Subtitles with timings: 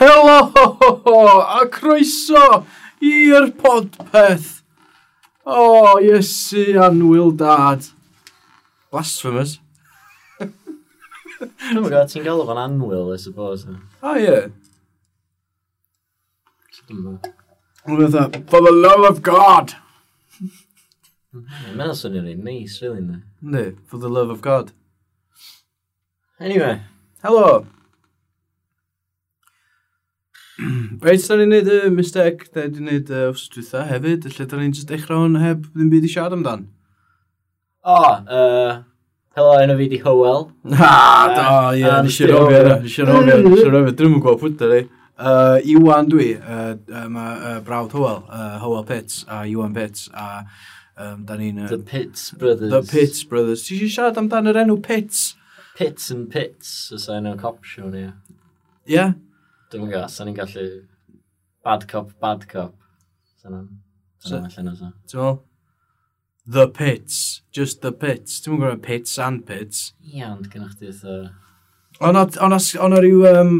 [0.00, 0.36] Helo!
[1.44, 2.64] A croeso
[3.04, 4.60] i'r podpeth.
[5.44, 7.88] O, oh, Iesu anwyl dad.
[8.92, 9.58] Blasphemous.
[10.40, 13.68] Dwi'n gwybod, ti'n gael o'n anwyl, I suppose.
[14.00, 14.50] O, ie.
[16.90, 19.74] Ond fatha, for the love of God.
[21.32, 23.20] Mae'n swnio'n rhaid neis, really, ne?
[23.40, 24.72] Ne, for the love of God.
[26.40, 26.80] Anyway.
[27.24, 27.66] Helo.
[31.00, 34.60] Reit, da ni'n neud y mistec, da ni'n neud y wrth dwytha hefyd, lle da
[34.60, 36.66] ni'n just dechrau hwn heb ddim byd i siarad amdan.
[37.80, 38.72] O, oh, uh,
[39.38, 40.50] helo enw fi di Howell.
[40.80, 40.90] Ha,
[41.36, 41.46] do,
[41.78, 44.82] ie, nes i'r rofio, nes i rofio, nes i rofio, dwi'n gwybod pwyta ni.
[45.20, 46.74] Uh, Iwan dwi, uh,
[47.12, 50.28] mae uh, brawd Howell, uh, Howell Pitts a Iwan Pitts a
[50.96, 51.64] um, da ni'n...
[51.64, 52.72] Uh, the Pitts Brothers.
[52.72, 53.64] The Pitts Brothers.
[53.64, 55.34] Ti eisiau siarad amdan yr enw Pitts?
[55.76, 58.08] Pitts and Pitts, os so, enw cop siwn, ie.
[58.10, 58.96] Ie?
[58.96, 59.18] Yeah.
[59.70, 60.64] Dwi'n gwybod, sa'n ni'n gallu
[61.64, 62.74] bad cop, bad cop.
[63.38, 63.68] Sa'n am.
[64.24, 64.82] Sa'n am allan oes.
[65.12, 65.38] Ti'n
[66.50, 67.42] The pits.
[67.52, 68.40] Just the pits.
[68.40, 69.92] Ti'n gwybod pits and pits.
[70.02, 71.20] Ia, ond gynnwch chi eitha...
[72.00, 72.24] O'na
[73.04, 73.54] rhyw um,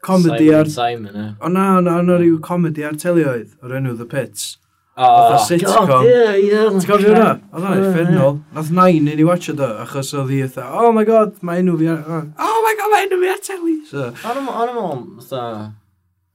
[0.00, 0.70] comedy Simon, ar...
[0.70, 1.26] Simon, e?
[1.44, 4.54] O'na, o'na rhyw comedy ar telioedd o'r enw The Pits.
[4.94, 5.90] Oedd sitcom.
[6.06, 6.58] Ie, ie.
[6.70, 7.30] Ti'n cofio hwnna?
[7.50, 8.36] Oedd hwnna'n effernol.
[8.54, 11.74] Nath nain i ni watcha do, achos oedd hi eitha, oh my god, mae enw
[11.80, 12.04] fi ar...
[12.38, 13.74] Oh my god, mae enw fi ar teli.
[14.04, 15.42] O'n ymwneud, fatha...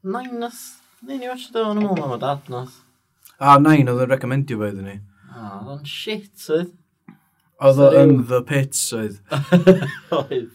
[0.04, 0.60] Nain nath...
[1.08, 2.76] Nain i watcha do, o'n ymwneud mam a dad nath.
[3.40, 5.00] A nain oedd yn recomendio fe iddyn ni.
[5.40, 6.76] Oedd o'n shit, oedd.
[7.64, 9.22] Oedd o yn the pits, oedd.
[10.20, 10.52] Oedd.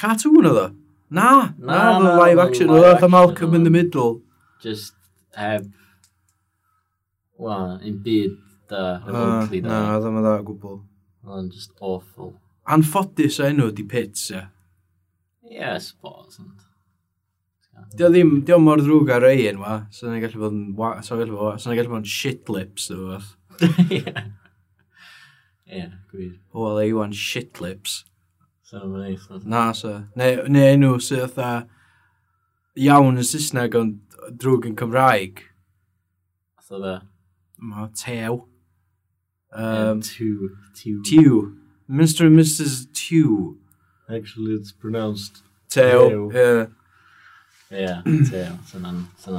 [0.00, 0.68] Cartoon oedd o?
[1.12, 1.82] Na, na,
[2.22, 4.22] live action, oedd o Malcolm in the Middle.
[4.64, 4.96] Just
[5.36, 5.68] heb
[7.38, 8.36] Wel, un byd
[8.68, 9.68] da, Uh, da.
[9.68, 10.78] Na, ddim yn dda gwbl.
[11.26, 12.34] Oedd just awful.
[12.66, 14.42] Anffodus o enw di Pits, ie.
[15.50, 16.40] Ie, I suppose.
[16.40, 16.64] And...
[17.94, 19.76] Di o ddim, di o mor ddrwg ar ei enwa, wa.
[19.94, 20.64] Sa'n ei gallu bod yn,
[21.06, 23.30] sa'n gallu bod, sa'n gallu bod yn shit lips, dwi fath.
[24.00, 24.14] Ie.
[25.66, 26.34] Ie, gwir.
[26.54, 28.00] O, ale Iwan shit lips.
[28.66, 29.26] Sa'n o'n neis.
[29.46, 29.98] Na, sa.
[30.18, 31.52] Neu ne, enw sydd oedd a
[32.86, 35.44] iawn yn Saesneg ond drwg yn Cymraeg.
[36.66, 36.82] Sa'n
[37.58, 38.44] Mae tew.
[39.52, 40.50] Um, Tew.
[40.74, 41.02] Tew.
[41.02, 41.56] Tew.
[41.90, 43.58] Mr and Mrs Tew.
[44.10, 46.30] Actually, it's pronounced Tew.
[46.32, 46.32] Tew.
[46.34, 46.66] Ie,
[47.68, 48.46] Yeah, tew.
[48.70, 48.84] Sy'n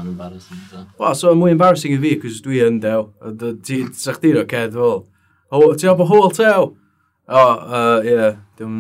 [0.01, 0.57] embarrassing.
[0.99, 3.05] Wel, so mwy embarrassing i fi, cos dwi yn dew.
[3.95, 5.05] Sa di'n o'r ced, fel.
[5.79, 6.65] Ti'n o'r hwyl tew?
[7.27, 7.45] O,
[8.03, 8.33] ie.
[8.59, 8.77] Dwi'n...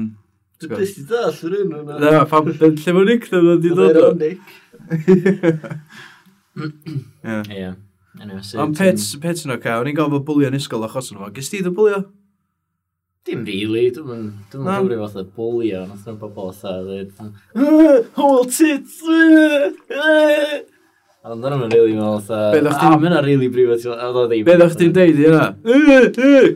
[0.57, 1.99] Dwi'n beth i ddall yr un hwnna.
[2.01, 4.07] Na, pam, lle mae'n nic, ddim yn dod o.
[4.09, 4.41] Ironic.
[7.27, 7.41] Ie.
[7.61, 7.75] Ie.
[8.21, 11.11] Anyway, so Ond pet, pets yn o'r cael, o'n i'n gofio bwlio yn ysgol achos
[11.11, 11.29] yna fo.
[11.35, 11.99] Gys ti ddod bwlio?
[13.27, 17.09] Dim really, dwi'n dwi'n dwi'n gwybod fath o bwlio, nath nhw'n bobl fatha dweud.
[18.15, 18.95] Hwyl tits!
[21.27, 24.45] Ond dyna mae'n rili meddwl fatha, a mae'n a rili brifo, a ddo ddim.
[24.47, 25.45] Beth o'ch ti'n deud i yna?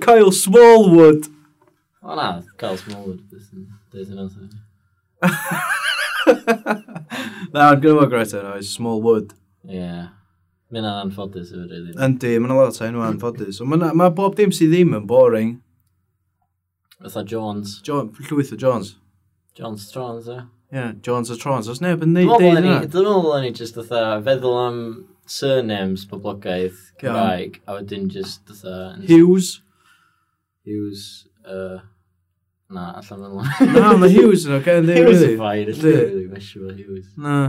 [0.05, 1.21] Kyle Smallwood!
[2.01, 2.27] O na,
[2.61, 3.19] Kyle Smallwood,
[3.91, 4.25] deud yna.
[7.51, 9.35] Na, gyda fo Greta, no, Smallwood.
[9.67, 10.15] Yeah.
[10.71, 11.91] Mae yna anffodus efo rili.
[11.99, 13.59] Yndi, mae'n lot o enw anffodus.
[13.67, 15.57] Mae ma bob dim sydd ddim yn boring.
[17.01, 17.79] Fytha Jones.
[17.83, 18.95] John, llwyth o Jones.
[19.57, 20.37] Jones Trons, e?
[20.71, 21.67] Ie, yeah, Jones a Trons.
[21.67, 22.77] Os neb yn neud deud yna.
[22.85, 24.77] Dwi'n meddwl ni just fatha feddwl am
[25.27, 28.95] surnames poblogaeth Cymraeg, a wedyn just fatha...
[29.09, 29.57] Hughes.
[30.63, 31.81] Hughes, uh,
[32.71, 33.73] na, allan yn.
[33.75, 35.01] Na, mae Hughes yn oce, ynddi.
[35.01, 36.79] Hughes yn ffair, ynddi.
[36.85, 37.11] Hughes.
[37.19, 37.41] Na.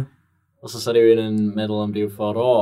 [0.63, 2.57] Os oes rhywun yn meddwl am rhyw ffordd o,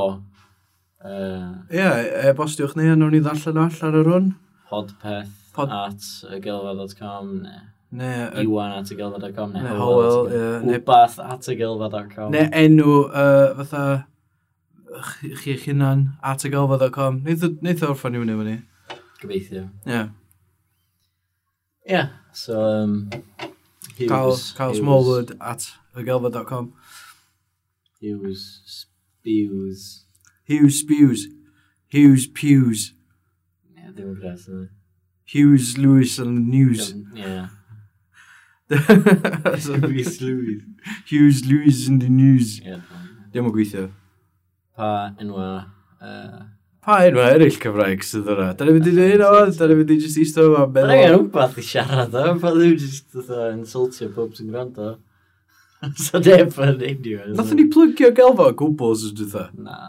[1.01, 4.27] Uh, Ie, yeah, e-bostiwch ni, a nawn ni ddarllen o allan ar hwn.
[4.69, 5.71] Podpeth Pod...
[5.73, 6.03] at
[6.37, 7.61] ygylfa.com, ne.
[7.97, 8.11] Ne,
[8.43, 9.63] Iwan at ygylfa.com, ne.
[9.65, 10.75] Ne, Howell, ie.
[10.77, 12.29] Wbath at ygylfa.com.
[12.35, 13.85] Ne, enw, uh, fatha,
[15.41, 17.23] chi eich hunan, at ygylfa.com.
[17.25, 18.55] Neith o'r ffan i fyny fyny.
[19.23, 19.65] Gobeithio.
[19.87, 19.95] Ie.
[19.95, 20.13] Yeah.
[21.89, 23.09] Ie, yeah, so, um,
[24.07, 25.65] Carl, Carl Smallwood at
[25.97, 26.73] ygylfa.com.
[27.99, 30.00] Hughes, Spews,
[30.51, 31.27] Hughes Spews.
[31.87, 32.91] Hughes Pews.
[33.71, 34.65] Ie, ddim yn gres yna.
[35.31, 36.89] Hughes Lewis and News.
[37.15, 37.45] Ie.
[38.67, 40.63] Hughes Lewis.
[41.07, 42.57] Hughes Lewis and the News.
[42.59, 42.81] Ie.
[43.31, 43.85] Ddim yn gweithio.
[44.75, 44.89] Pa
[45.23, 45.47] enwa...
[46.03, 46.41] Uh,
[46.83, 48.49] pa enwa eraill Cymraeg sydd yna?
[48.59, 50.81] Da ni wedi dweud hynna, da ni wedi just eistedd yma meddwl.
[50.81, 53.15] Da ni gen rhywbeth i siarad o, pa ddim just
[53.53, 54.97] insultio pob sy'n gwrando.
[55.97, 57.31] So neb yn enw.
[57.39, 59.79] Nath ni plygio gelfa o gwbl sydd dweud Na,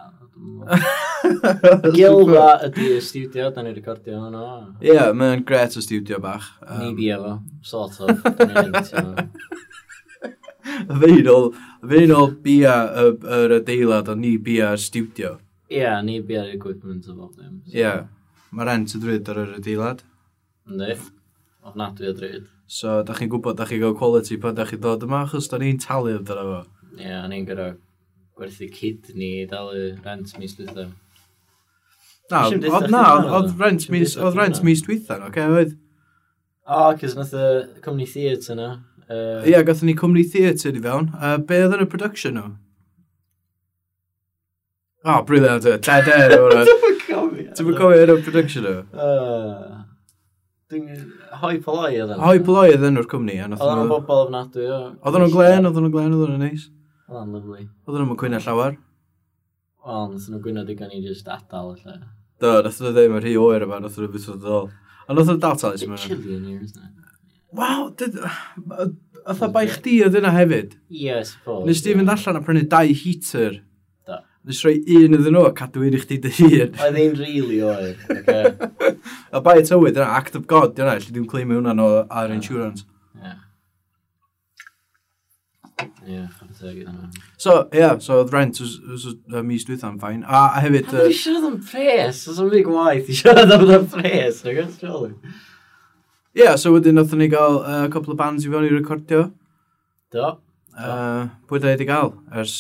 [1.95, 4.47] Gilfa ydy y studio, da ni'n recordio hwnna.
[4.83, 6.49] Ie, yeah, mae'n gret o studio bach.
[6.67, 7.37] Um, Ni bi efo,
[7.67, 8.11] sort of.
[11.03, 11.49] Fe'n ôl,
[11.91, 15.37] fe'n ôl bia yr adeilad o ni bia'r studio.
[15.71, 17.61] Ie, yeah, ni bia'r equipment o bob dim.
[17.67, 17.79] Ie, so.
[17.79, 18.03] yeah.
[18.53, 20.03] mae rent y drwyd ar yr adeilad.
[20.69, 20.99] Ynddi,
[21.67, 22.51] ofnadwy o drwyd.
[22.73, 25.61] So, da chi'n gwybod, da chi'n gael quality pan da chi'n dod yma, achos da
[25.61, 26.61] ni'n talu amdano fo.
[26.99, 27.73] Ie, yeah, ni'n gyda
[28.43, 30.89] werthu cydni i dalu rent mis dwytho.
[32.33, 33.39] Na, Nes i'm deutha oedd na, chdi oedd- na.
[33.39, 34.65] oedd rent Sim mis, deutha oedd chdi rent na.
[34.71, 35.73] mis dwythan, oce, oedd?
[36.73, 37.47] O, cys nath y
[37.85, 38.69] cwmni theatr na.
[39.13, 41.11] Ie, yeah, gatho ni cwmni theatr i fewn.
[41.19, 42.51] Uh, be oedd yn y production nhw?
[45.03, 47.49] O, oh, briliant, e, dead air, o'n Dwi'n cofio.
[47.59, 48.77] Ti'n fwy cofio yn y production nhw?
[50.73, 50.87] Dwi'n
[51.43, 52.21] hoi poloi oedd yna.
[52.23, 53.89] Hoi bloi oedd enw'r cwmni, a nath Oedd nhw...
[53.91, 54.79] bobl ofnadwy, o.
[55.03, 56.69] Oedden nhw'n glen, oedden nhw'n glen, oedden nhw'n neis.
[57.13, 57.67] Oedd o'n lyflu.
[57.85, 58.77] Oedden nhw'n cwyno llawer?
[59.85, 61.99] Wel, nes nhw'n gwyno digon i just adal, lle.
[62.41, 64.71] Do, nes nhw ddim yn rhy oer yma, nes nhw beth oedd ddol.
[65.05, 65.99] Ond oedd nhw'n dal ysgrifennu.
[65.99, 66.31] It's mynd.
[66.33, 67.03] in here, isn't it?
[67.53, 67.91] Wow,
[69.23, 70.73] Oedd bai chdi oedd yna hefyd?
[70.89, 71.67] Ie, I suppose.
[71.69, 73.59] Nes ti fynd allan a prynu dau heater.
[74.09, 74.23] Da.
[74.49, 76.73] Nes rhoi un iddyn nhw a cadw un i chdi dy hun.
[76.87, 77.93] Oedd ein rili oer.
[79.37, 82.35] A bai y tywyd yna, act of god, yna, lle dwi'n claimio hwnna'n ar ah.
[82.35, 82.89] insurance.
[83.21, 83.37] Ie.
[86.17, 86.27] Ie.
[87.37, 90.21] So, ie, yeah, so oedd rent was, was, was mis dwi'n am ffain.
[90.23, 90.91] A, a hefyd...
[90.93, 94.77] A dwi'n siarad am pres, os o'n fi gwaith i siarad am pres, nag oes,
[94.81, 95.11] surely.
[96.33, 99.27] Ie, yeah, so wedyn oedden ni gael uh, couple o bands i fewn i recordio.
[100.15, 100.37] Do.
[100.73, 102.57] Uh, pwy da wedi gael ers...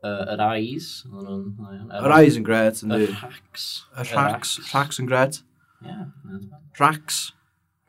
[0.00, 0.86] Uh, yr Eyes.
[1.10, 3.10] Yr Eyes yn gret, yn ynddi.
[3.10, 3.66] Yr Rhax.
[4.00, 4.54] Yr Rhax.
[4.70, 5.42] Rhax yn gret.
[5.84, 5.96] Ie.
[6.78, 7.20] Rhax.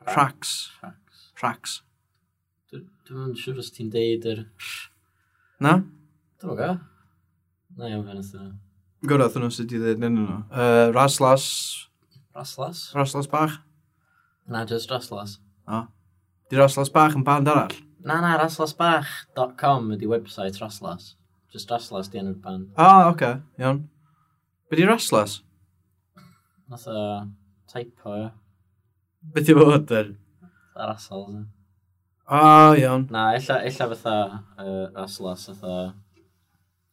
[0.04, 0.52] Rhax.
[0.82, 0.98] Rhax.
[1.40, 1.80] Rhax.
[3.08, 4.44] Dwi'n siŵr os ti'n deud yr...
[4.44, 4.91] Er...
[5.62, 5.76] Na?
[5.78, 5.88] Hmm.
[6.42, 6.78] Dwi'n gwybod.
[7.78, 8.54] Na, iawn fan ystod nhw.
[9.06, 10.38] Gwraeth nhw sydd wedi dweud nyn nhw.
[10.50, 11.44] Uh, raslas.
[12.34, 12.80] Raslas?
[12.96, 13.60] Raslas bach?
[14.50, 15.36] Na, just raslas.
[15.70, 15.84] O.
[16.50, 17.76] Di raslas bach yn band arall?
[18.02, 21.12] Na, na, raslasbach.com ydi website raslas.
[21.54, 22.72] Just raslas di enw'r band.
[22.74, 23.38] Ah, oce, okay.
[23.62, 23.84] iawn.
[24.66, 25.38] Be di raslas?
[26.72, 27.00] Nath o
[27.70, 28.18] typo.
[28.18, 28.30] ie.
[29.30, 30.14] Be di fod yr?
[30.74, 31.44] Raslas.
[32.32, 33.08] A, iawn.
[33.12, 34.16] Na, illa, illa fatha
[34.56, 35.92] uh, raslas, fatha...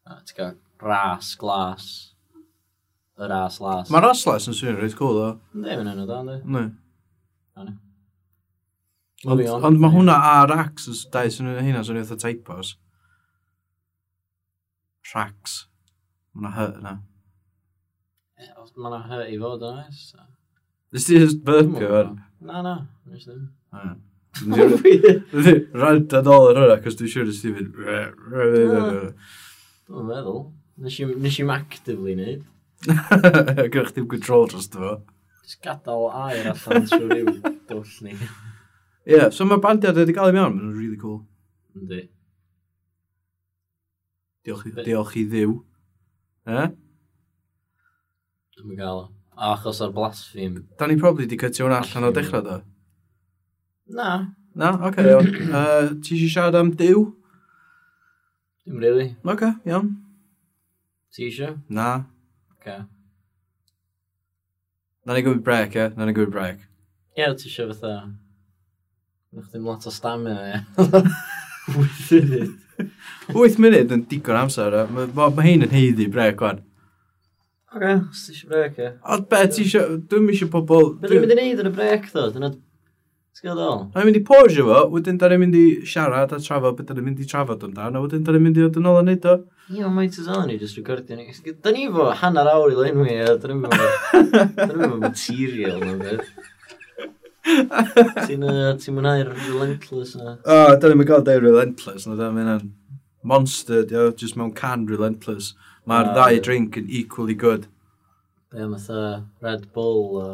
[0.09, 1.85] Uh, Ti'n gael ras, glas.
[3.19, 3.91] Y ras, las.
[3.91, 5.29] Mae raslas yn swnio'n reit cool, o.
[5.53, 6.37] Ne, mae'n enw da, ynddi?
[6.55, 6.65] Ne.
[7.59, 7.75] Ne.
[9.27, 12.73] Ond, ond mae hwnna a rax, dau sy'n hynna sy'n eitha typos.
[15.13, 15.55] Rax.
[16.33, 16.95] Mae yna hy yna.
[18.75, 20.03] Mae yna hy i fod yna, oes?
[20.95, 22.15] Nes ti just burpio fan?
[22.43, 22.77] Na, na.
[23.07, 23.49] Nes ddim.
[24.37, 27.81] Rant a dol ar hwnna, cos dwi'n siŵr ysdi fynd...
[29.89, 30.45] Dwi'n meddwl.
[30.79, 32.45] Nes i'm actively neud.
[33.73, 34.93] Gwyrch ddim control dros dy fo.
[35.43, 37.33] Just gadael air allan trwy ryw
[37.67, 38.13] dwll ni.
[38.13, 41.23] Ie, yeah, so mae'r bandiau wedi cael ei mewn, mae'n really cool.
[41.75, 42.05] Yndi.
[44.45, 45.55] Diolch, diolch i ddiw.
[46.47, 46.67] E?
[48.59, 49.07] Dwi'n gael o.
[49.39, 50.61] A achos o'r blasfim.
[50.79, 52.59] Da ni probably di cytio hwnna allan o dechrau do.
[53.89, 54.35] Na.
[54.55, 55.27] Na, oce, okay, iawn.
[55.49, 57.01] uh, ti eisiau siarad am diw?
[58.65, 59.15] Dim really.
[59.23, 59.91] Oce, okay, iawn.
[61.13, 61.57] Ti eisiau?
[61.69, 61.89] Na.
[62.53, 62.59] Oce.
[62.59, 62.79] Okay.
[65.05, 65.89] Na ni gwybod brec, e?
[65.97, 66.61] Na ni gwybod brec.
[67.17, 67.95] Ie, yeah, ti eisiau fatha...
[69.33, 70.61] Nwch ddim lot o stamina, ie.
[71.77, 72.55] Wyth munud.
[73.37, 74.87] Wyth munud yn digon amser, e.
[74.93, 76.61] Mae ma, ma hyn yn heiddi brec, wan.
[77.73, 78.95] Oce, okay, os ti eisiau brec, ie.
[79.01, 79.97] O, be, ti eisiau...
[80.13, 80.97] Dwi'n eisiau pobl...
[81.01, 82.29] Be dwi'n mynd i neud yn y brec, ddo?
[82.35, 82.53] Dyna
[83.39, 83.83] Ti'n gwybod ddol?
[83.95, 86.95] Rwy'n mynd i pause fo, wedyn da ni'n mynd i siarad a trafod beth da
[86.97, 89.03] ni'n mynd i trafod amdano, a wedyn da ni'n mynd i ddod yn ôl a
[89.07, 89.35] neud o.
[89.69, 91.31] Ie, ond mae'n tyd ni, i jyst recordio ni.
[91.63, 96.27] Da ni fo hanner awr i lenwi, a da ni'n mynd material na beth.
[98.27, 100.33] Ti'n mwynhau'r relentless na?
[100.43, 102.73] O, da ni'n mynd gael dau relentless na, da ni'n mynd
[103.23, 105.53] monster, dio, just mewn can relentless.
[105.87, 107.69] Mae'r ddau drink yn equally good.
[108.51, 110.27] Ie, yeah, fatha Red Bull o...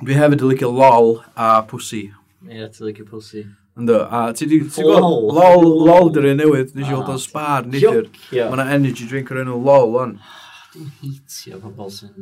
[0.00, 2.06] Dwi hefyd yn licio LOL a Pussy.
[2.48, 3.42] Ie, ti'n licio pussy.
[3.76, 4.62] Ynddo, a ti di...
[4.80, 5.28] LOL!
[5.36, 8.06] LOL, LOL dyr un newydd, nes i ah, fod o spar nidr.
[8.32, 10.14] Mae yna energy drink o'r enw LOL on.
[10.24, 12.14] Ah, dwi'n heitio pobl sy'n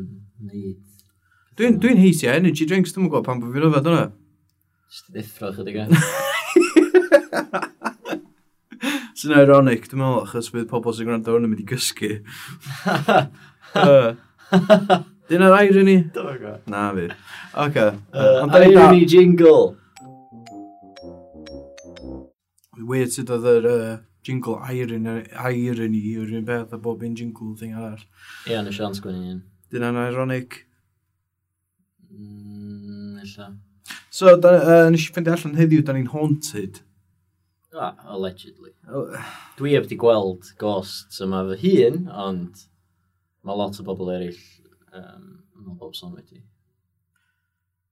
[0.42, 0.80] neud.
[1.58, 4.06] Dwi'n dwi heitio energy drinks, dwi'n gwybod pan bod fi'n yfed hwnna.
[4.90, 5.80] Just yn effro chydig e.
[9.18, 12.12] Sy'n ironic, dwi'n meddwl, achos bydd pobl sy'n gwrando hwnna'n mynd i gysgu.
[15.28, 15.96] Dyna'r irony?
[16.14, 16.60] Dwi'n gwybod.
[16.70, 17.06] Na fi.
[17.10, 17.16] Oce.
[17.66, 17.90] Okay.
[18.14, 19.66] Uh, irony jingle
[22.86, 23.92] weird sydd oedd yr uh,
[24.26, 25.06] jingle iron,
[25.50, 28.02] irony yw'r un beth a bob un jingle thing arall.
[28.46, 29.40] Ie, yeah, nes Sian sgwini un.
[29.72, 30.62] Dyna'n ironic.
[32.10, 33.48] Mm, illa.
[34.10, 36.82] So, da, uh, nes i ffendi allan heddiw, da ni'n haunted.
[37.74, 38.72] Ah, allegedly.
[38.90, 39.12] Oh.
[39.58, 42.64] Dwi heb di gweld ghosts yma fy hun, ond
[43.44, 44.40] mae lot o bobl eraill
[44.96, 45.28] um,
[45.60, 46.40] yn bob son wedi.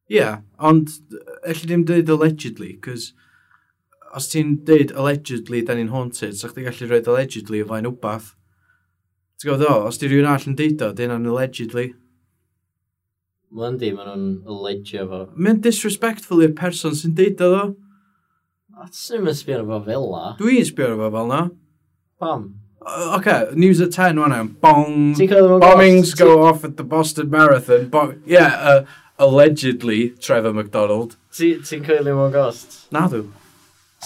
[0.07, 0.93] Ie, yeah, ond
[1.43, 3.11] allai ddim dweud allegedly, cos
[4.17, 7.89] os ti'n dweud allegedly, da ni'n haunted, sa'ch so ti'n gallu rhoi allegedly o flaen
[7.91, 8.33] wbath.
[9.37, 11.91] Ti'n gwybod o, os di rhywun all yn deud o, dyn nhw'n allegedly.
[13.57, 15.21] Mae'n di, maen nhw'n allegio fo.
[15.37, 17.65] Mae'n disrespectful i'r person sy'n deud o ddo.
[18.97, 20.35] Ti'n mynd sbio fo fel la.
[20.41, 21.43] Dwi'n sbio fo fel na.
[22.21, 22.49] Pam?
[22.87, 24.45] Oce, okay, news at 10 wana.
[24.61, 25.15] Bong,
[25.61, 27.89] bombings go off at the Boston Marathon.
[27.89, 28.85] Bong, yeah, uh,
[29.19, 31.17] allegedly Trevor McDonald.
[31.37, 32.87] Ti'n coelio mewn ghost?
[32.93, 33.27] Na dwi.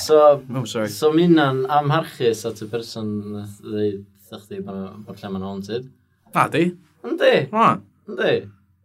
[0.00, 0.88] So, oh, sorry.
[0.88, 5.90] so mi na'n amharchus at y person nath ddeud chdi bod lle mae'n haunted.
[6.34, 6.70] Na di?
[7.04, 7.34] Yndi.
[7.52, 7.66] Na.
[8.08, 8.34] Yndi.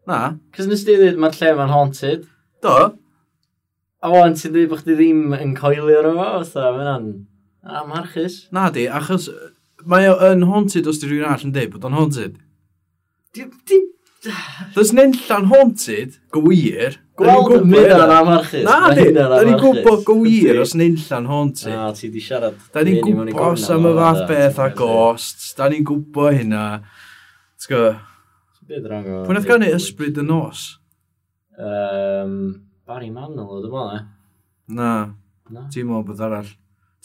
[0.09, 0.19] Na.
[0.57, 2.25] Cys nes di ddeud mae'r lle mae'n haunted.
[2.65, 2.75] Do.
[4.03, 7.09] A wan ti'n dweud bod chdi ddim yn coelio ar efo, fatha, mae'n
[7.79, 8.41] amharchus.
[8.55, 9.29] Na di, achos
[9.87, 12.39] mae o'n haunted os di rhywun arall yn dweud bod o'n haunted.
[13.35, 13.79] Di, di
[14.75, 16.97] Does nillan haunted, gwir.
[17.15, 18.63] Gweld yn mynd ar amarchus.
[18.65, 19.05] Na, di.
[19.15, 21.71] Da ni'n gwybod gwir os nillan haunted.
[21.71, 22.57] Na, ti di siarad.
[22.73, 25.53] Da ni'n gwybod am y fath beth a ghosts.
[25.57, 26.65] Da ni'n gwybod hynna.
[27.61, 27.83] T'w go?
[28.65, 30.65] Pwy'n oedd gannu ysbryd y nos?
[31.55, 32.35] Um,
[32.85, 33.99] Barry Manilow, dy fel e?
[34.75, 34.91] Na.
[35.53, 35.67] Na.
[35.71, 36.49] Ti'n mwyn beth arall.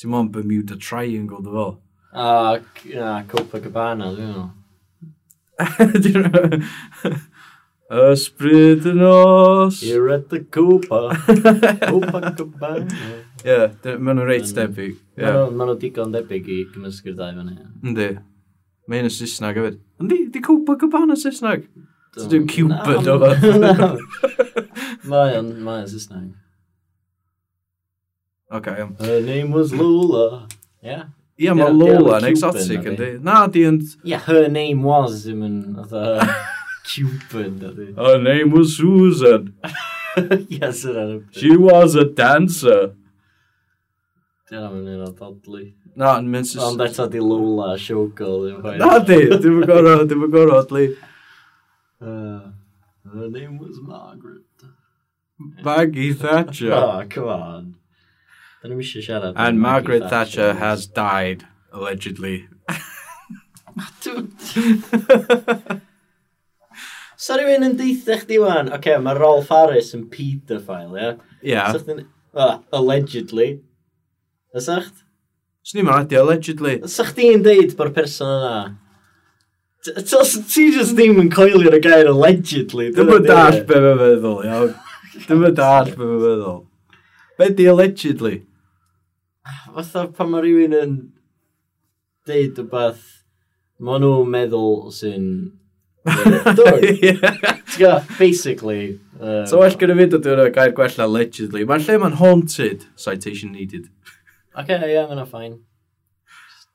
[0.00, 1.76] Ti'n mwyn Bermuda Triangle, dy fel.
[2.10, 2.56] Ah,
[3.30, 4.48] Copacabana, dwi'n meddwl.
[7.90, 9.80] Ysbryd yn os.
[9.82, 11.10] You're at the Cooper.
[11.88, 12.86] Cooper Cabana.
[13.42, 13.56] Ie,
[13.98, 14.94] maen nhw'n reit debyg.
[15.18, 17.64] Maen nhw digon debyg i gymysgu'r dau fan hyn.
[17.82, 18.10] Yndi.
[18.86, 19.80] Mae hyn yn Saesneg hefyd.
[20.02, 21.66] Yndi, di Cwpa Cabana Saesneg.
[22.14, 23.34] Dwi'n Cupid o fe.
[25.10, 25.50] Mae o'n
[25.90, 26.30] Saesneg.
[28.50, 28.94] Ok, iawn.
[29.02, 30.46] Her name was Lola.
[30.82, 31.10] Yeah.
[31.40, 33.10] Ie, mae Lola yn exotic yn di.
[33.24, 33.80] Na, di yn...
[34.04, 35.58] Ie, her name was, ddim yn...
[36.90, 37.86] Cupid, ydy.
[37.96, 39.54] Her name was Susan.
[40.48, 41.22] yes, yr arall.
[41.32, 42.92] She was a dancer.
[44.50, 45.64] Dyna mae'n un o dodlu.
[45.96, 46.62] Na, yn mynd sy'n...
[46.66, 48.50] Ond eto di Lola, Siogol.
[48.80, 50.86] Na di, dim yn gorau, dim yn gorau, adlu.
[52.00, 52.52] Uh,
[53.14, 54.44] her name was Margaret.
[55.64, 56.72] Maggie Thatcher.
[56.76, 57.76] oh, come on.
[58.60, 59.34] Dyn nhw'n eisiau siarad.
[59.40, 62.48] And Margaret Thatcher has died, allegedly.
[67.16, 71.16] so rhywun yn deitha chdi wan, oce, okay, mae Rolf Harris yn pedophile, ie?
[71.54, 71.72] Yeah?
[71.72, 72.04] So chdi'n...
[72.36, 73.48] Uh, allegedly.
[74.52, 74.92] Ysach?
[75.64, 76.74] Swn ni'n maradi, allegedly.
[76.84, 78.54] Ysach chdi'n deud bod person yna
[79.88, 82.90] Os Ti just ddim yn coelio'r y gair allegedly.
[82.92, 84.74] Dwi'n mynd dall be fe feddwl, iawn.
[85.24, 86.58] Dwi'n mynd dall be fe feddwl.
[87.40, 88.34] Be di allegedly?
[89.74, 90.98] fatha pan mae rhywun yn
[92.28, 93.06] deud o beth,
[93.80, 95.26] mae nhw'n meddwl sy'n...
[96.56, 96.84] Dwi'n
[97.20, 98.98] gwybod, basically.
[99.20, 101.66] Um, so well gyda fi dod o'r gair gwella allegedly.
[101.68, 103.90] Mae'r lle mae'n haunted, citation needed.
[104.56, 105.58] Oce, ie, yeah, mae'n ffain.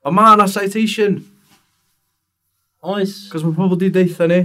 [0.06, 1.18] Ond mae yna citation.
[2.86, 3.18] Oes.
[3.32, 4.44] Cos mae pobl di deitha ni.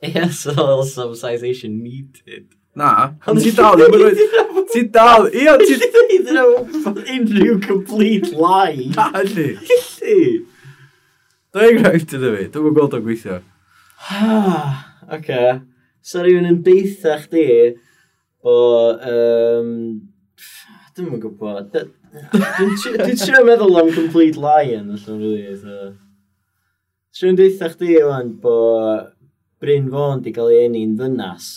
[0.00, 2.54] Yes, yeah, so also citation needed.
[2.74, 3.14] Na.
[3.26, 4.64] Ond ti dal ddim yn rhoi...
[4.70, 5.26] Ti dal...
[5.34, 5.74] Ia, ti...
[5.80, 6.44] Ti dweud yna
[7.16, 8.90] unrhyw complete lie.
[8.94, 9.56] Na, ydy.
[9.76, 10.18] Ydy.
[11.50, 13.40] Da enghraifft ydw fi, Dwi'n gweld o'n gweithio.
[14.14, 14.84] Ah,
[15.16, 15.40] oce.
[16.06, 17.46] So rhywun yn beitha chdi
[18.46, 18.54] o...
[18.94, 19.72] Um,
[20.94, 21.74] Dwi'n yn gwybod.
[22.30, 25.90] Dwi'n trio meddwl am complete lie yn allan rili.
[27.18, 29.10] Trwy'n deitha chdi o'n bod
[29.60, 31.50] Bryn Fôn di cael ei eni'n ddynas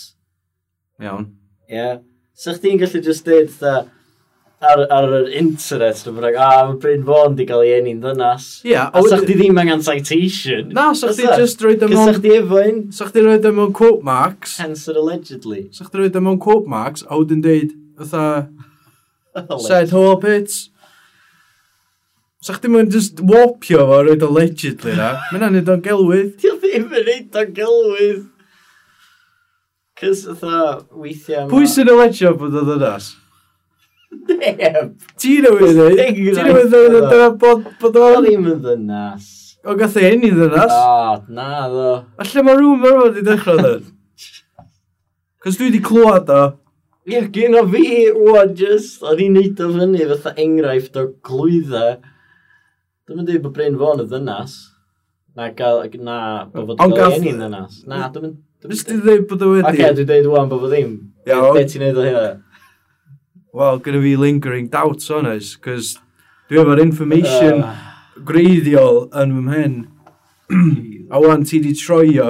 [1.02, 1.34] Iawn.
[1.70, 1.76] Ie.
[1.76, 2.00] Yeah.
[2.34, 3.84] So chdi'n gallu just dweud tha,
[4.64, 8.48] ar, ar yr internet, dwi'n bynnag, a mae Bryn Fawn di gael ei enni'n ddynas.
[8.64, 8.74] Ie.
[8.74, 10.74] Yeah, a sa chdi ddim angen citation.
[10.76, 12.10] Na, sa chdi just roed ym mwyn...
[12.10, 12.84] Sa chdi efo un.
[12.96, 14.58] Sa chdi roed ym mwyn quote marks.
[14.64, 15.68] Hence it allegedly.
[15.76, 18.50] Sa chdi roed ym mwyn quote marks, a wedyn dweud, fatha,
[19.62, 20.70] said whole Hobbits.
[22.44, 25.14] Sa chdi mwyn just wopio fo roed allegedly na.
[25.32, 26.34] Mae'n anodd o'n gelwydd.
[26.42, 28.24] Ti ddim yn neud o'n gelwydd.
[30.04, 31.46] Cys fatha weithiau...
[31.52, 33.06] Pwy sy'n alegio bod o ddynas?
[34.28, 34.90] Neb.
[35.22, 36.02] Ti'n newid dweud?
[36.02, 38.10] Ti'n newid dweud dyna bod bod o...
[38.18, 39.30] O'n ddim yn ddynas.
[39.64, 40.76] O gath ei hyn i ddynas?
[40.76, 41.94] O, na ddo.
[42.20, 43.88] A lle mae rhywun fel wedi dechrau dyn?
[45.46, 46.44] Cos dwi wedi clywed o.
[47.08, 51.10] Ie, yeah, gen o fi, o, just, o'n i'n neud o fyny fatha enghraifft o
[51.24, 51.88] glwydda.
[53.08, 54.60] Dwi'n mynd i bod Bryn Fôn y ddynas.
[55.40, 56.18] Na, gael, na,
[56.52, 57.86] bod fod gael ei hyn ddynas.
[57.88, 59.68] Na, dwi'n mynd Nes ti dweud bod o wedi?
[59.68, 60.94] Ac okay, dwi'n dweud wwan bod o ddim.
[61.28, 61.58] Iawn.
[61.58, 62.28] Be ti'n neud o hynna?
[63.54, 65.94] Wel, gyda fi lingering doubts on us, cos
[66.50, 67.74] dwi efo'r information ah.
[67.74, 68.24] uh.
[68.30, 69.76] greiddiol yn fy mhen.
[71.14, 72.30] a wan ti di troio,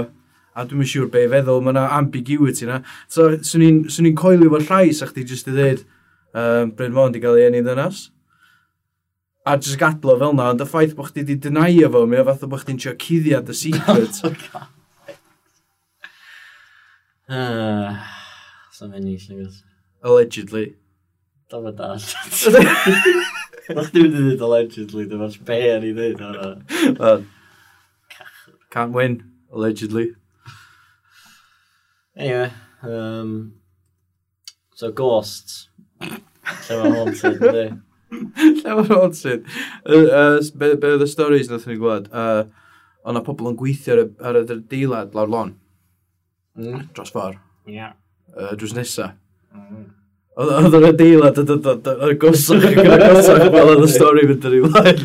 [0.53, 2.81] a dwi'n siŵr be feddwl, mae yna ambiguity na.
[3.11, 5.85] So, swn i'n so coelio fo llais a chdi jyst i ddweud,
[6.33, 8.07] um, Bryn Mon i gael ei enni ddynas
[9.45, 12.23] a jyst gadlo fel na, ond y ffaith bod chdi di dynau fo, mi o
[12.27, 14.23] fath o bod chdi'n trio cuddiad y secret.
[14.53, 14.72] Oh,
[17.29, 17.95] Uh,
[18.71, 19.61] so fe ni, sy'n gwrs.
[20.03, 20.65] Allegedly.
[21.51, 21.93] Da fe da.
[23.73, 27.13] Nach chdi wedi dweud allegedly, dim be yn ei dweud hwnna.
[28.73, 29.21] Can't win,
[29.53, 30.09] allegedly.
[32.17, 32.51] Anyway,
[32.83, 33.53] um,
[34.75, 35.69] so ghosts.
[36.03, 37.65] Lle mae haunted, ydy.
[38.59, 39.47] Lle mae'n haunted.
[39.87, 42.11] Uh, uh, be, be oedd y storys nath ni gwlad?
[42.11, 42.43] Uh,
[43.07, 45.55] O'na pobl yn gweithio ar y, ar y deilad lawr lon.
[46.59, 46.87] Mm.
[46.93, 47.41] Dros ffordd.
[47.67, 47.75] Ie.
[47.79, 47.93] Yeah.
[48.33, 49.15] Uh, drws nesaf.
[49.53, 49.91] Mm.
[50.33, 54.47] Oedd yr adeilad yn dod o'r gosach ac o'r gosach fel oedd y stori fynd
[54.49, 54.97] yn ei flaen.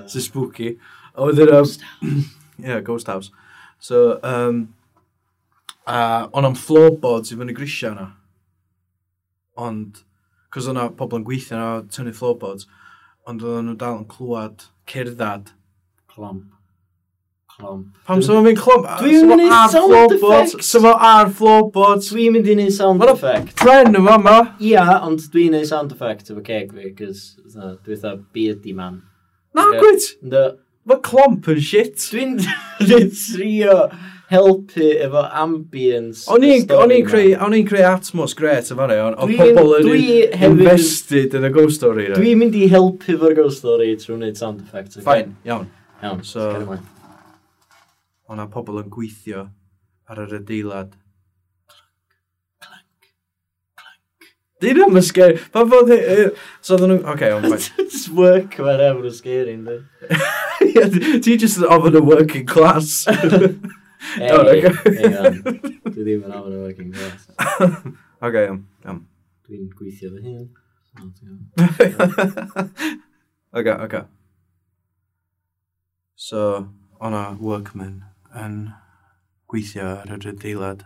[0.12, 0.70] Sy'n spooky.
[1.20, 1.52] Oedd yr...
[2.60, 3.30] Yeah, ghost house.
[3.80, 4.74] So, um,
[5.88, 8.06] a uh, ond am floorboards i fyny grisiau yna.
[9.60, 10.02] Ond,
[10.52, 12.68] cos o'na pobl yn gweithio yna, tynnu floorboards,
[13.28, 15.52] ond oedden nhw dal yn clywed cerddad.
[16.12, 16.48] Clamp
[17.60, 17.82] clom.
[18.08, 18.86] Pam sef o'n mynd clom?
[19.02, 20.56] Dwi'n mynd i sound effects.
[20.66, 22.10] Sef o ar floorboards.
[22.14, 23.54] Dwi'n mynd i neud sound effects.
[23.60, 24.38] Tren yma ma.
[24.64, 29.02] Ia, ond dwi'n neud sound effects efo ceg fi, cos dwi'n dda beardy man.
[29.56, 30.08] Na, gwyd.
[30.88, 32.00] Mae clomp yn shit.
[32.10, 32.38] Dwi'n
[33.20, 33.76] trio
[34.30, 36.24] helpu efo ambience.
[36.30, 36.66] O'n i'n
[37.06, 41.52] creu, on i'n creu atmos gret efo ni, o pobl yn invested yn in y
[41.56, 42.06] ghost story.
[42.14, 45.00] Dwi'n mynd i helpu efo'r ghost story trwy wneud sound effects.
[45.00, 45.06] Okay?
[45.08, 45.68] Fine, iawn.
[46.04, 46.46] Iawn, so
[48.30, 49.48] o'na pobl yn gweithio
[50.10, 50.94] ar yr adeilad.
[52.62, 53.08] Clank,
[53.80, 54.28] clank,
[54.62, 55.38] Dyn nhw'n scary.
[55.54, 55.90] Pa fod...
[56.62, 57.00] So oedden nhw...
[57.10, 57.68] Oce, o'n ffaith.
[57.94, 59.80] Just work, mae'n efo'n scary, ynddi?
[61.24, 63.04] Ti just ofyn y working class.
[64.14, 64.72] Hey, oh, okay.
[64.96, 65.34] hang on.
[65.92, 67.26] Dwi ddim yn ofyn y working class.
[68.24, 69.02] Oce, iawn, iawn.
[69.44, 70.46] Dwi'n gweithio fy hyn.
[73.60, 74.00] Oce, oce.
[76.16, 76.46] So,
[76.96, 78.00] o'na workmen
[78.36, 78.60] yn
[79.50, 80.84] gweithio ar yr adeilad.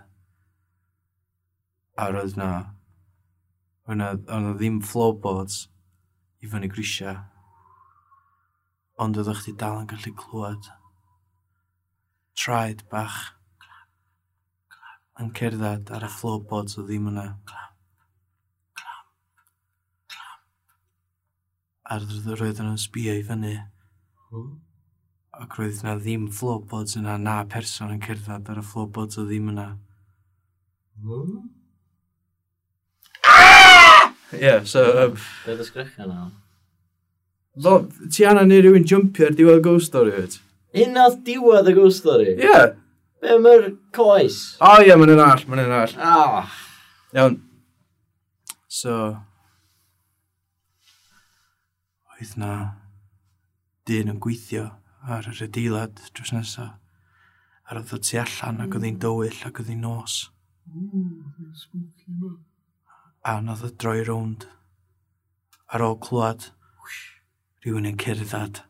[2.01, 2.51] A roedd na,
[3.89, 5.67] roedd na, ddim floorboards
[6.43, 7.19] i fyny grisia.
[9.01, 10.73] Ond oeddech chi dal yn gallu clywed
[12.35, 13.19] traed bach
[15.23, 17.29] yn cerdded ar y floorboards o ddim yna.
[21.85, 23.55] A roedd yn sbio i fyny.
[24.31, 24.64] Hmm
[25.43, 29.51] ac roedd yna ddim floorboards yna na person yn cerdded ar y floorboards o ddim
[29.53, 29.67] yna.
[31.03, 31.43] Hmm?
[34.35, 34.85] Ie, yeah, so...
[35.05, 36.29] Um, Be ddys grech yna?
[37.65, 37.75] Lo,
[38.11, 40.39] ti anna neu rhywun jumpio ar diwedd ghost story wyt?
[40.85, 42.31] Un oedd diwedd y ghost story?
[42.35, 42.47] Ie.
[42.47, 42.71] Yeah.
[43.23, 44.39] Be mae'r coes?
[44.61, 45.99] O oh, ie, yeah, mae'n un all, mae'n un all.
[45.99, 46.57] Oh.
[47.17, 47.39] Iawn.
[48.69, 49.03] So...
[52.15, 52.55] Oedd na...
[53.85, 54.71] Dyn yn gweithio
[55.05, 56.75] ar yr adeilad drws nesaf.
[57.65, 59.03] A roedd o tu allan ac oedd hi'n mm.
[59.05, 60.17] dywyll ac oedd hi'n nos.
[63.25, 64.47] A oedd o droi rownd.
[65.73, 66.51] Ar ôl clywed,
[67.65, 68.61] rhywun yn cerdded.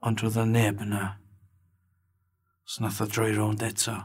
[0.00, 1.04] Ond roedd o neb yna.
[2.64, 3.98] So nath o droi rownd eto.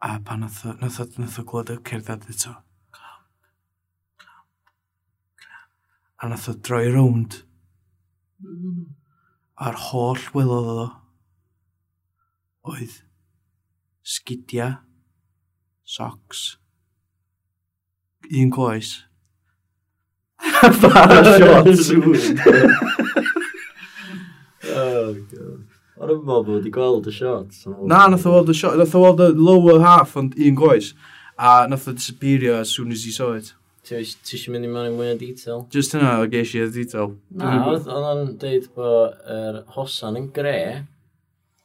[0.00, 2.58] A pan nath o, nath o, nath o glod y cerdded eto.
[6.20, 7.42] a nath o droi rownd.
[8.44, 8.86] Mm-hmm.
[9.60, 10.88] A'r holl welodd o
[12.70, 12.96] oedd
[14.04, 14.70] sgidia,
[15.84, 16.58] socks,
[18.30, 18.98] un coes,
[20.82, 21.90] Bara shorts.
[24.64, 25.66] oh, God.
[26.00, 27.66] Ond yn bod wedi gweld y shots.
[27.68, 30.94] Na, nath o weld y shot, nath o weld y lower half ond un coes.
[31.36, 33.52] A nath o disappeario as soon as he saw it.
[33.86, 35.62] Ti eisiau mynd i mewn i mwy o detail?
[35.72, 37.14] Just hynna o geis i o detail.
[37.40, 40.58] Na, oedd o'n deud bod yr er hosan yn gre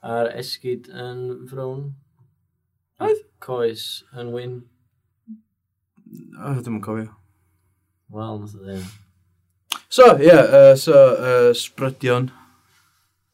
[0.05, 1.89] a'r esgyd yn frown.
[3.03, 3.25] Oedd?
[3.43, 4.55] Coes yn wyn.
[6.39, 7.11] O, ddim yn cofio.
[8.15, 8.85] Wel, nath o ddim.
[9.89, 12.29] So, ie, yeah, uh, so, uh, sbrydion.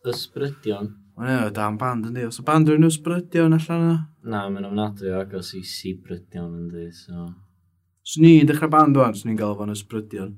[0.07, 0.89] Ysbrydion?
[1.19, 2.25] O, ie, dan band yndi.
[2.31, 3.95] Os y band rwy'n ysbrydion allan yna?
[4.33, 7.29] Na, mae'n ofnadwy o agos i sibrydion yn di, so...
[8.01, 10.31] Swn i'n dechrau band o'n, swn i'n gael fo'n ysbrydion.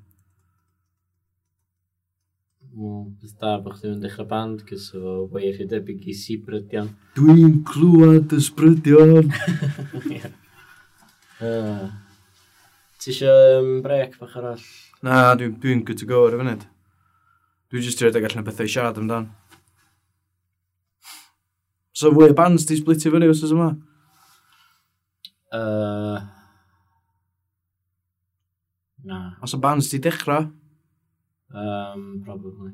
[2.74, 6.90] Wel, beth da bod chdi'n dechrau band, cys o wei chi debyg i si brydion.
[7.16, 9.30] Dwi'n clywed ysbrydion!
[13.04, 14.66] Ti eisiau um, brec bach arall?
[15.04, 16.68] Na, dwi'n dwi good to go ar y funud.
[17.72, 19.30] Dwi'n just ag allan bethau i siarad amdan.
[21.94, 23.74] So, fwy o bands di splitio fyny os oes yma?
[25.54, 26.24] Uh,
[29.04, 29.36] Na.
[29.44, 30.48] Os o bands ti dechrau?
[31.54, 32.72] Um, probably.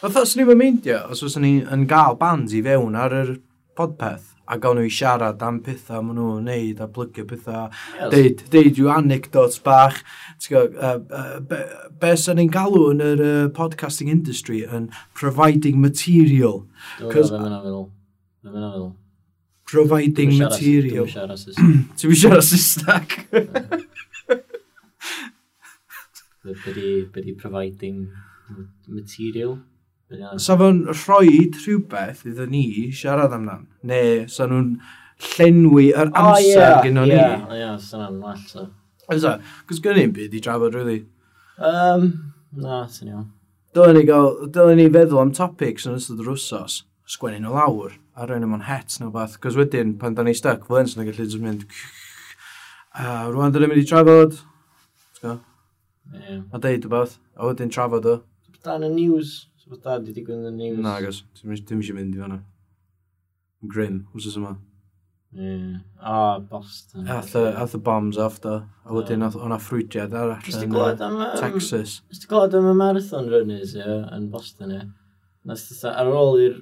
[0.00, 3.34] Oedd os ni'n meindio, os oes ni yn gael bands i fewn ar yr
[3.76, 8.08] podpeth, a gael nhw i siarad am pethau maen nhw'n neud a plygio pethau, yes.
[8.14, 10.00] deud, deud yw anecdotes bach.
[10.48, 11.60] Go, uh, uh, be,
[12.00, 16.64] be sy'n ni'n galw yn yr uh, podcasting industry yn providing material.
[16.98, 17.86] Dwi'n meddwl,
[18.40, 18.90] dwi'n meddwl
[19.70, 21.06] providing dwi material.
[21.06, 21.96] Dwi'n siarad Saesneg.
[22.02, 23.08] Dwi'n siarad Saesneg.
[27.14, 28.08] Byddi providing
[28.88, 29.58] material?
[30.42, 32.64] Sa fo'n rhoi rhywbeth iddyn ni
[32.96, 33.68] siarad amdan?
[33.86, 34.72] Neu sa nhw'n
[35.20, 37.14] llenwi yr amser oh, yeah, gyda ni?
[37.14, 38.40] Ie, ie, ie, sa'n amlall.
[38.50, 38.66] So.
[39.14, 39.36] Ysa,
[39.68, 41.04] cos gyda ni'n byd i drafod, really?
[41.62, 42.08] Um,
[42.56, 43.28] na, sy'n iawn.
[43.76, 47.94] Dylen ni, gael, dylen ni feddwl am topics yn ystod yr wsos, sgwennu nhw lawr
[48.14, 49.38] a rwy'n mewn het neu beth.
[49.42, 51.66] Cos wedyn, pan da ni stuck, fel ens na gallu just mynd...
[52.90, 54.40] A rwan dyn ni'n mynd i trafod.
[55.22, 55.38] Yeah.
[56.50, 57.20] A deud y beth.
[57.38, 58.16] A wedyn trafod o.
[58.66, 59.36] Dan y news.
[59.60, 60.80] So beth da di digwydd yn y news.
[60.82, 61.22] Na, gos.
[61.38, 62.40] Dim eisiau mynd i fanna.
[63.70, 64.56] Grim, wsos yma.
[65.38, 65.78] Ie.
[66.02, 67.06] Ah, Boston.
[67.06, 68.56] Ath y ath y bombs off da.
[68.82, 69.36] A wedyn yeah.
[69.38, 70.74] o'na ffrwydiad arall yn
[71.06, 72.00] am, Texas.
[72.10, 74.88] Ys Ysdi gwlad am y marathon runners, ie, yn Boston, ie.
[75.46, 76.58] Nes ar ôl i'r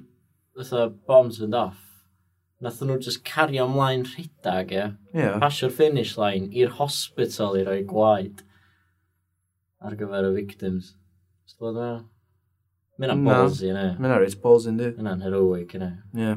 [0.59, 1.79] fatha bombs fynd off,
[2.63, 4.85] nath nhw just cario ymlaen rhedag, ie.
[5.15, 5.39] Yeah.
[5.41, 8.43] Pasio'r finish line i'r hospital i roi gwaed
[9.79, 10.93] ar gyfer y victims.
[11.49, 11.91] Stod yna?
[12.99, 13.85] Mae'n na ballsy, yna.
[13.95, 14.89] Mae'n na reit ballsy, ynddi.
[14.99, 15.93] Mae'n heroic, yna.
[16.19, 16.33] Ie.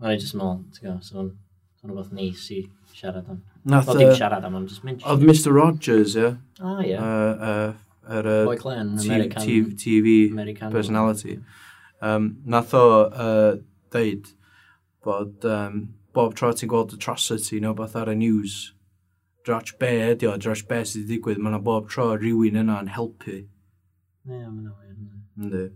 [0.00, 2.62] Mae'n ei just mol, ti'n gwybod, so mae'n rhywbeth neis i
[2.96, 3.42] siarad am.
[3.68, 5.04] Nath, o, dim siarad am, ond just mention.
[5.12, 6.32] Oedd Mr Rogers, ie.
[6.64, 6.96] Ah, ie.
[8.06, 8.32] Yr...
[8.46, 9.42] Boy Glenn, American.
[9.44, 11.36] TV, TV personality.
[11.36, 11.62] Yeah.
[12.04, 13.56] Um, nath o uh,
[13.94, 14.32] deud
[15.06, 18.56] bod um, bob tro ti'n gweld atrocity neu beth ar y news,
[19.46, 22.80] drach be ydi o, drach be sydd wedi digwydd, mae yna bob tro rhywun yna
[22.84, 23.42] yn helpu.
[24.26, 24.94] Ne, mae'n awyr.
[25.36, 25.66] Ynddi.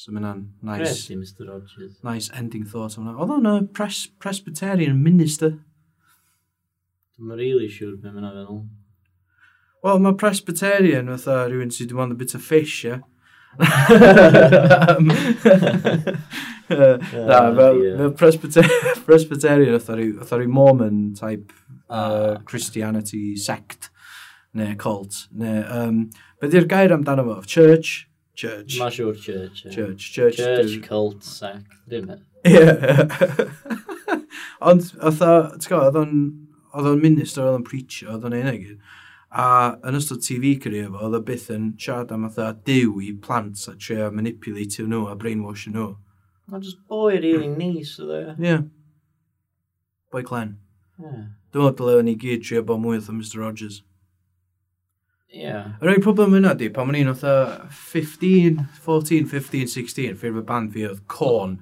[0.00, 1.06] So mae'n nice...
[1.06, 1.98] Great, Mr Rogers.
[2.04, 5.58] Nice ending thought o'n Oedd o'n pres Presbyterian minister.
[7.16, 8.64] Dwi'n really siŵr beth mae'n feddwl.
[9.84, 12.94] Wel, mae Presbyterian fatha rhywun sydd wedi bod yn bit of fish, ie.
[12.94, 13.06] Yeah?
[16.70, 17.80] Na, oh, fel
[19.08, 21.50] Presbyterian oedd rhyw Mormon type
[21.88, 21.98] ah.
[21.98, 23.90] uh, Christianity sect
[24.54, 25.26] neu cult.
[25.34, 26.04] Neu, um,
[26.40, 27.40] Be di'r gair amdano fo?
[27.46, 28.06] Church?
[28.38, 28.78] Church.
[28.80, 29.66] Mae'n siŵr church.
[29.66, 30.38] Church, church.
[30.38, 32.20] Church, cult, sect, Dim e.
[32.48, 32.62] Ie.
[34.70, 36.14] Ond, oedd o'n,
[36.72, 38.70] oedd o'n minister, oedd o'n preacher, oedd o'n unig.
[39.30, 43.12] A yn ystod TV career fo, oedd o byth yn siarad am fatha diw i
[43.26, 45.90] plant a trio manipulatio nhw a brainwashio nhw.
[46.50, 48.34] Mae'n just boi really nice oedd e.
[48.42, 48.56] Ie.
[50.10, 50.56] Boi clen.
[50.98, 51.30] Yeah.
[51.54, 53.78] Dwi'n meddwl dyle ni gyd trio bod mwy oedd Mr Rogers.
[55.30, 55.44] Ie.
[55.44, 55.72] Yeah.
[55.78, 57.24] Yr problem yna di, pan ma'n un oedd
[57.94, 61.60] 15, 14, 15, 16, ffyrdd y band fi oedd Corn.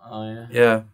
[0.00, 0.32] O oh, ie.
[0.32, 0.46] Yeah.
[0.48, 0.62] Ie.
[0.62, 0.84] Yeah.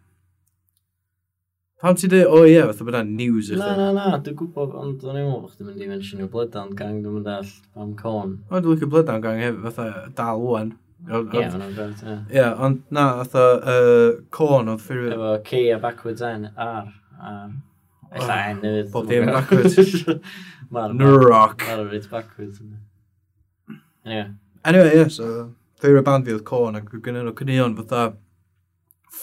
[1.83, 3.59] Pam ti dweud, o ie, fath o bod news i chi?
[3.59, 6.29] Na, na, na, dwi'n gwybod, ond dwi'n i'n meddwl bod chdi'n mynd i mention mentionio
[6.31, 7.49] Bloodhound Gang, dwi'n mynd all
[7.83, 8.37] am corn.
[8.47, 10.71] O, dwi'n lycio Bloodhound Gang hefyd, fatha dal wwan.
[11.09, 11.49] Ie,
[12.37, 13.43] Ie, ond na, fatha
[13.73, 15.17] uh, corn oedd ffyrwyr.
[15.17, 17.35] Efo K a backwards N, R, a
[18.13, 18.95] Ella N yfyd.
[18.95, 20.07] Bob dim backwards.
[21.03, 21.67] Nuroc.
[21.67, 22.63] Mae'r rhaid backwards.
[24.07, 24.29] Anyway.
[24.71, 25.33] Anyway, ie, so,
[25.83, 28.13] ffyrwyr band fi oedd corn, ac gynnyn nhw cynnion fatha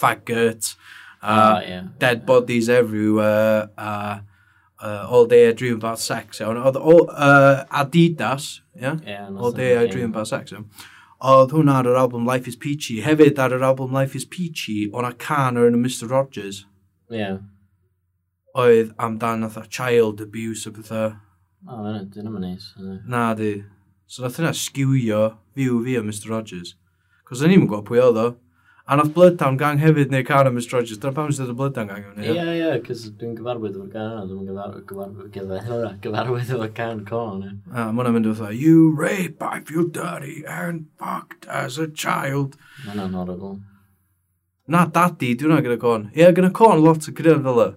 [0.02, 0.74] faggot,
[1.22, 1.84] a yeah.
[1.98, 4.22] dead bodies everywhere, a
[4.82, 6.56] uh, all day I dream about sex, iawn.
[6.56, 8.96] Oedd uh, Adidas, yeah?
[9.06, 10.68] yeah all day I dream about sex, iawn.
[11.20, 13.02] Oedd hwnna ar yr album Life is Peachy.
[13.04, 16.64] Hefyd ar yr album Life is Peachy, o'na can o'r Mr Rogers.
[17.12, 17.42] Yeah.
[18.56, 21.18] Oedd amdan oedd child abuse o bethau.
[21.68, 22.70] O, oh, dyn nhw'n neis.
[23.04, 23.58] Na, di.
[24.08, 26.72] So nath hynna sgiwio fyw fi o Mr Rogers.
[27.28, 28.30] Cos o'n i'n gwybod pwy oedd o.
[28.88, 30.98] A nath Bloodtown gang hefyd neu Car Mr Rogers.
[30.98, 34.46] Dyna pam sydd y Bloodtown gang yn Ie, ie, cys dwi'n gyfarwydd o'r gan, dwi'n
[34.48, 37.44] gyfarwydd gyfarwydd gyfarwydd o'r gan corn.
[37.70, 41.86] A ma hwnna'n mynd o dda, you rape, I feel dirty and fucked as a
[41.86, 42.56] child.
[42.86, 43.54] Ma hwnna'n horrible.
[44.70, 46.10] Na, daddy, dwi'n hwnna gyda corn.
[46.10, 47.70] Ie, yeah, gyda corn lot o gryf fel y.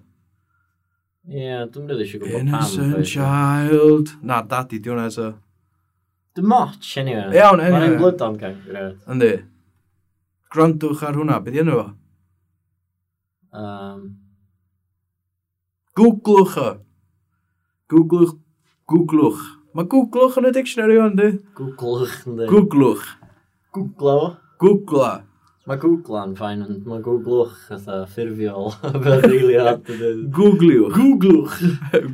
[1.29, 2.51] Ie, dwi'n rydw eisiau gwybod pam.
[2.57, 4.17] Innocent child.
[4.25, 5.33] Na, daddy, dwi'n hwnna as a...
[6.33, 6.41] The
[6.97, 7.29] anyway.
[7.37, 7.97] Iawn, anyway.
[8.01, 9.01] Mae'n on gang, gwirionedd.
[9.13, 9.35] Yndi.
[10.53, 11.87] Grandwch ar hwnna, beth yna fo?
[13.53, 14.05] Um...
[15.97, 16.69] Googlwch o.
[17.89, 18.37] Googlwch,
[18.89, 19.43] googlwch.
[19.73, 21.33] Mae googlwch yn y dictionary o'n di.
[21.57, 22.47] Googlwch yn di.
[22.49, 23.11] Googlwch.
[23.73, 24.25] Googla o.
[24.61, 25.11] Googla.
[25.65, 28.69] Mae googla'n ffain, ond mae googlwch eitha ffurfiol.
[29.05, 30.11] Fe'n rili hard to do.
[30.37, 30.93] Googliwch.
[30.93, 31.63] Googlwch.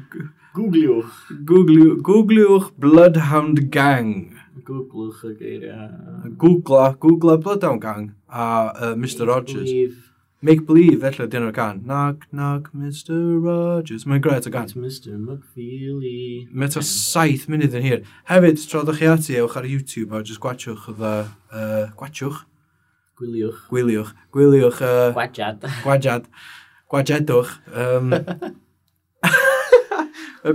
[0.56, 1.18] Googliwch.
[1.50, 2.00] Googliwch.
[2.08, 4.39] Googliwch Bloodhound Gang.
[4.66, 5.90] Googlwch y geiriau.
[6.38, 9.70] Googla, Googla Bloodhound Gang a uh, Mr Make Rogers.
[9.70, 10.10] Believe.
[10.42, 11.82] Make Believe, felly, dyn nhw'r gan.
[11.84, 14.06] Knock, knock, Mr Rogers.
[14.08, 14.70] Mae'n gret o gan.
[14.70, 16.48] It's Mr McFeely.
[16.56, 18.06] Mae to saith munud yn hir.
[18.30, 21.12] Hefyd, trodwch chi ati, ewch ar YouTube a jyst gwachwch ydda...
[21.52, 22.46] Uh, gwachwch?
[23.20, 23.66] Gwyliwch.
[23.74, 24.14] Gwyliwch.
[24.32, 24.80] Gwyliwch...
[24.80, 25.68] Uh, Gwadjad.
[25.84, 26.32] Gwadjad.
[26.90, 27.52] Gwadjedwch.
[27.76, 28.14] Um,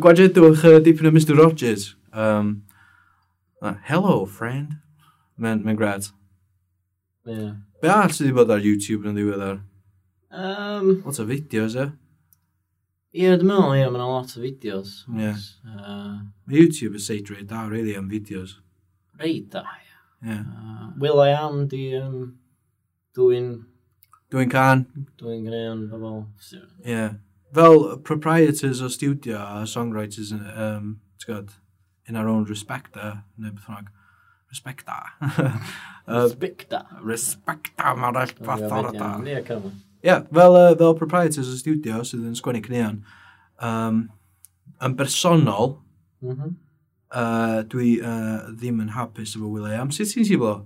[0.06, 1.90] gwadjedwch uh, dipyn o Mr Rogers.
[2.16, 2.62] Um,
[3.64, 4.76] Uh, hello, friend.
[5.40, 6.10] Mae'n ma gred.
[7.24, 7.54] Yeah.
[7.80, 9.62] Be all sydd wedi bod ar YouTube yn ddiweddar?
[10.28, 11.86] Um, lot o fideos, e?
[13.16, 14.92] Ie, dwi'n meddwl, ie, mae'n lot o fideos.
[15.08, 15.22] Ie.
[15.22, 15.40] Yeah.
[15.64, 18.58] Uh, mae YouTube yn seid reit da, really, am fideos.
[19.16, 19.96] Reit da, ie.
[20.28, 20.44] Yeah.
[20.44, 22.20] Uh, Will I am di um,
[23.16, 23.50] dwi'n...
[24.28, 24.84] Dwi'n can.
[25.16, 26.24] Dwi'n gwneud pobl.
[26.52, 26.66] Ie.
[26.84, 27.16] Yeah.
[27.56, 31.60] Fel proprietors o studio a songwriters, um, ti'n gwybod,
[32.08, 33.88] in our own respecta, neu beth rhaid,
[34.52, 34.98] respecta.
[36.06, 36.82] respecta.
[37.02, 39.10] respecta, mae'r all fath o'r da.
[40.04, 43.00] Ie, fel, uh, fel proprietors o studio sydd yn sgwennu cnion,
[43.64, 44.04] um,
[44.84, 45.78] yn bersonol,
[46.20, 46.56] mm -hmm.
[47.16, 49.90] uh, dwi uh, ddim yn hapus efo Will Am.
[49.90, 50.58] Sut ti'n siflo?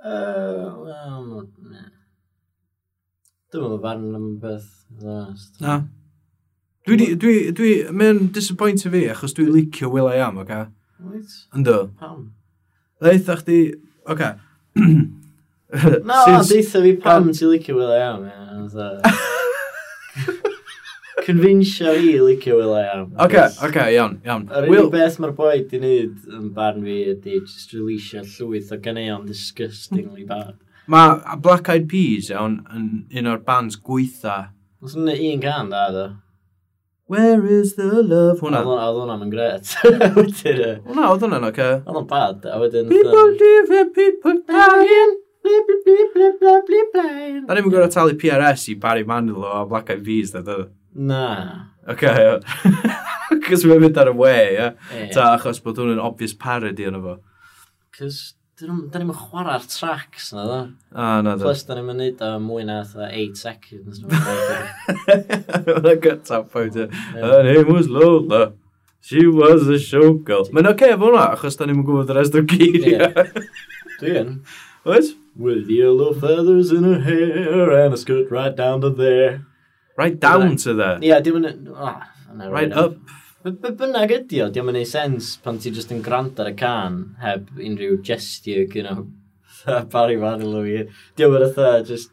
[0.00, 1.48] Uh, well,
[3.50, 4.68] Dwi'n meddwl barn am beth.
[5.02, 5.80] Na.
[6.90, 10.64] Dwi, dwi, dwi, dwi, mae'n disappoint fi, achos dwi'n licio Will I Am, oca?
[10.98, 11.34] Wyt?
[11.54, 11.74] Ynddo.
[12.00, 12.24] Pam?
[12.98, 13.58] Ddeitha chdi,
[14.10, 14.30] oca.
[16.08, 16.16] Na,
[16.48, 18.24] deitha fi pam ti licio Will I Am,
[21.28, 23.12] Convinsio fi licio Will I Am.
[23.22, 24.48] Oce, oce, iawn, iawn.
[24.50, 28.80] Yr unig beth mae'r boi di wneud yn barn fi ydy just releasio llwyth o
[28.82, 30.58] ganeuon disgustingly bad.
[30.90, 32.90] Mae Black Eyed Peas iawn yn
[33.22, 34.40] un o'r bands gweitha.
[34.82, 36.08] Os yna un can, da, do.
[37.10, 38.38] Where is the love?
[38.38, 38.60] Hwna.
[38.62, 39.72] Oedd hwnna'n yn gret.
[40.14, 40.60] Wedyn...
[40.84, 41.64] Hwna, oedd hwnna'n oce.
[41.66, 42.86] Oedd hwnna'n bad, a wedyn...
[42.86, 45.16] People live and people dying.
[47.48, 50.70] Da ni'n gwrdd talu PRS i Barry Manilow a Black Eyed Peas, da dod.
[50.94, 51.24] Na.
[51.90, 52.38] Oce, okay,
[53.48, 54.54] Cos mae'n mynd ar y we, ie.
[54.60, 55.10] Yeah.
[55.10, 57.16] Ta, achos bod hwn yn obvious parody yna fo.
[57.98, 58.20] Cos
[58.60, 60.56] Da ni'n chwarae'r tracks na dda.
[60.92, 61.46] A, ah, na dda.
[61.46, 64.02] Plus, da ni'n mynd o mwy na 8 seconds.
[65.84, 66.88] Mae'n gut out photo.
[67.14, 68.52] Her name was Lola.
[69.00, 70.50] She was a showgirl.
[70.52, 73.24] Mae'n oce okay, fo hwnna, achos da ni'n gwybod y rest o'r geiriau.
[74.02, 74.34] Dwi'n.
[74.84, 75.14] Oes?
[75.40, 79.46] With yellow feathers in her hair and a skirt right down to there.
[79.96, 80.98] Right down to there?
[81.00, 81.72] Yeah, dim yn...
[81.72, 81.96] Oh,
[82.36, 83.00] right up.
[83.40, 86.54] Be bynnag ydi o, diolch yn ei sens pan ti jyst yn grant ar y
[86.60, 88.98] can heb unrhyw gestiau gyda
[89.92, 90.82] Barry Manilow i.
[91.16, 92.12] Diolch yn ytho, just...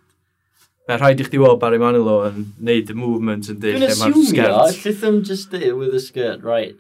[0.87, 4.15] Mae rhaid i chdi weld Barry Manilow yn neud y movement yn dweud lle mae'r
[4.29, 4.53] sgert.
[4.53, 6.79] Dwi'n assumio, just dweud with the skirt right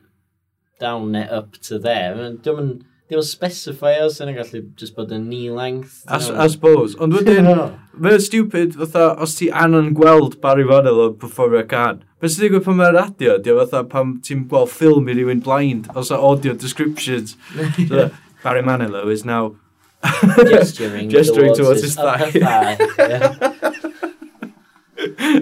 [0.79, 2.31] down it up to there.
[2.39, 2.71] Diolch yn...
[3.07, 6.01] Dim yn specify os yna gallu just bod yn knee length.
[6.11, 6.97] As, I suppose.
[6.99, 7.45] Ond wedyn,
[8.03, 12.01] mae'n stupid, fatha, os ti anon gweld Barry Vanill o performio can.
[12.19, 13.37] Beth sy'n digwydd pan mae'r radio?
[13.39, 17.37] Dio fatha pan ti'n gweld ffilm i rywun blind, os audio descriptions.
[17.87, 18.09] so,
[18.43, 19.55] Barry Manilow is now
[20.49, 22.31] gesturing, gesturing towards, towards his thigh.
[22.31, 22.75] thigh.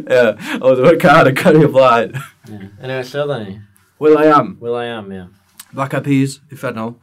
[0.06, 0.38] yeah.
[0.62, 2.13] o, dyma'r car yn cario blaen.
[2.51, 3.58] Anyway, lle oedden ni?
[3.97, 4.54] Will I am.
[4.62, 5.34] Will I am, yeah.
[5.73, 6.93] Black Eyed Peas, uffernol.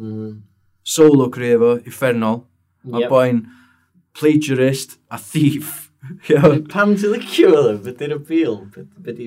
[0.00, 0.38] Mm.
[0.82, 2.46] Solo creefo, uffernol,
[2.88, 3.12] Mae yep.
[3.12, 3.40] boi'n
[4.16, 5.90] plagiarist a thief.
[6.72, 7.76] Pam ti licio fo dda?
[7.84, 8.56] Be di'r appeal?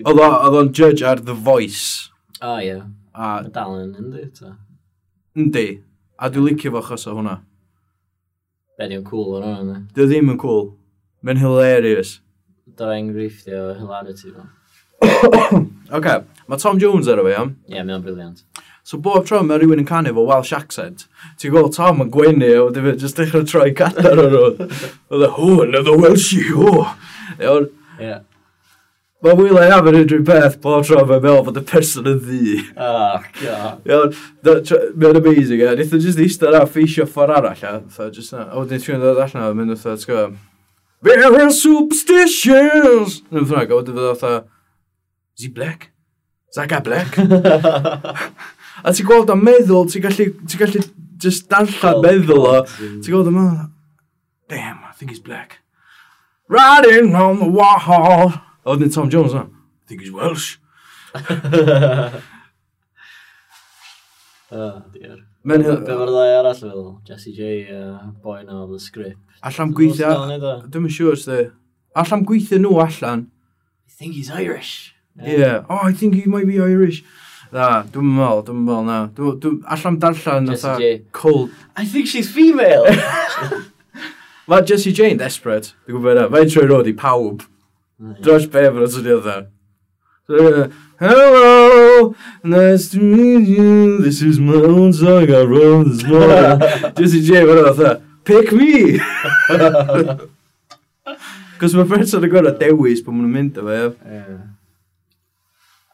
[0.09, 2.09] Oedd o'n judge ar The Voice.
[2.39, 2.71] O, oh, ie.
[2.71, 2.87] Yeah.
[3.13, 3.43] A...
[3.45, 4.55] Mae dal yn yndi, ta?
[5.37, 5.67] Yndi.
[6.17, 7.37] A dwi'n licio fo achos o hwnna.
[8.79, 9.85] Be di'n cool o'n hwnna, ne?
[9.93, 10.71] Dwi ddim yn cool.
[11.23, 12.17] Mae'n hilarious.
[12.79, 14.49] Do'r enghreiffio hilarity fo.
[15.03, 15.61] Oce,
[15.99, 16.23] okay.
[16.49, 17.53] mae Tom Jones ar y fe, am?
[17.67, 18.41] Ie, yeah, mae'n briliant.
[18.83, 21.05] So bob tro mae rhywun yn canu fo Welsh accent,
[21.39, 24.69] ti'n gweld Tom yn gwenu a wedi yn just dechrau troi gadar o'n nhw.
[25.07, 26.73] Oedd e, hw, another Welshie, hw.
[27.37, 27.69] Iawn.
[28.03, 28.17] Ie.
[29.23, 32.57] Mae Wylai am yn unrhyw beth bob tro mae'n meddwl bod y person yn ddi.
[32.75, 33.87] Ah, god.
[33.87, 35.69] Iawn, mae'n amazing, e.
[35.79, 38.09] Nid just eistedd na ffeisio ffordd arall, e.
[38.17, 38.49] just na.
[38.51, 40.35] O, dyn ti'n dod allan o'n mynd o'n sgwm.
[41.07, 43.21] There are superstitions!
[43.31, 44.51] Nid ffrag, o, dyn fydda o'n
[45.39, 45.89] Is he black?
[46.51, 47.15] Is that guy black?
[48.83, 50.83] A ti'n gweld o'n meddwl, ti'n gallu, ti gallu
[51.23, 52.55] just darllen meddwl o.
[52.75, 53.69] Ti'n gweld o'n meddwl,
[54.51, 55.59] damn, I think he's black.
[56.47, 58.33] Riding on the wall.
[58.63, 59.47] A wedyn Tom Jones, I
[59.87, 60.57] think he's Welsh.
[64.53, 65.17] Oh, dear.
[65.49, 65.79] Mae'n hyl...
[65.81, 66.83] Be fo'r ddau arall fel?
[67.07, 69.17] Jesse J, uh, boi na oedd script.
[69.17, 69.39] sgript.
[69.49, 70.11] Allam gweithio...
[70.69, 71.39] Dwi'n yn siŵr, sdi.
[71.97, 73.23] Allam gweithio nhw allan.
[73.89, 74.93] I think he's Irish.
[75.17, 75.37] Yeah.
[75.37, 75.57] yeah.
[75.69, 77.01] Oh, I think he might be Irish.
[77.53, 78.97] Na, dwi'n meddwl, dwi'n meddwl, na.
[79.13, 80.87] Dwi, dwi, allan darllen Jessie J.
[81.13, 81.51] Cold.
[81.77, 82.87] I think she's female!
[84.49, 86.31] Mae Jessie Jane desperate, dwi'n gwybod yna.
[86.33, 87.43] Mae'n troi roed i pawb.
[88.25, 89.35] Dros bef yn y syniad e.
[90.31, 90.65] dda.
[91.03, 96.57] Hello, nice to meet you, this is my own song I wrote this morning.
[96.97, 97.93] Jessie J, mae'n dda,
[98.25, 98.97] pick me!
[101.61, 103.79] Cos mae person yn gorau dewis pan maen nhw'n mynd o fe.
[104.09, 104.41] Yeah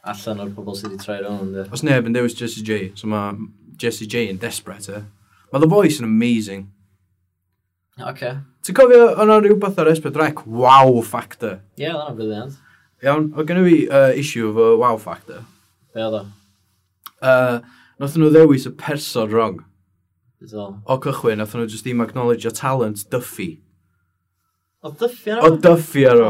[0.07, 1.53] allan o'r pobol sydd wedi troi rown.
[1.73, 3.35] Os neb yn dewis Jesse J, so mae
[3.79, 5.03] Jesse J yn desperate, e.
[5.51, 6.67] Mae The Voice yn amazing.
[7.99, 8.09] Oce.
[8.13, 8.37] Okay.
[8.63, 10.45] Ti'n cofio, o'n rhywbeth ar Esbeth Rec?
[10.45, 11.59] wow factor.
[11.77, 12.59] Ie, yeah, o'n o'n briliant.
[13.03, 15.43] Iawn, o gen i fi uh, issue efo wow factor.
[15.95, 16.25] Be oedd o?
[17.19, 17.59] Uh,
[17.99, 19.63] Nothen nhw ddewis y person wrong.
[20.39, 23.59] O cychwyn, nath nhw just ddim acknowledge your talent, Duffy.
[24.79, 26.27] O dyffio ar O dyffio nhw.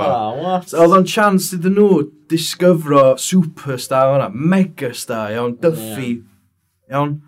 [0.82, 2.00] Oedd o'n chance iddyn nhw
[2.32, 6.96] disgyfro superstar o'na, megastar, iawn, dyffi, yeah.
[6.98, 7.20] iawn.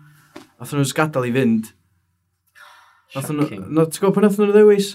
[0.58, 1.70] Nath nhw'n gadael i fynd.
[3.14, 4.92] Nath nhw, ti'n gwybod pan nath nhw'n ddewis?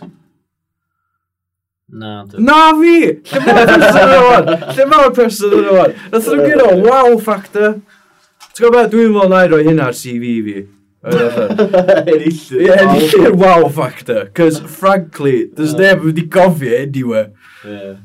[1.88, 2.44] Na, dwi...
[2.44, 2.98] Na fi!
[3.32, 4.56] Lle mae'r person yn o'n?
[4.76, 6.00] Lle mae'r person yn o'n?
[6.12, 7.78] Nath nhw'n gyda wow factor.
[8.50, 10.64] Ti'n gwybod beth, dwi'n meddwl na i roi hynna ar CV fi.
[11.08, 12.52] Enillydd.
[12.64, 14.28] Ie, enillydd oh, wow factor.
[14.38, 17.32] Cos, frankly, there's neb wedi gofio anywhere.
[17.64, 17.98] Yeah.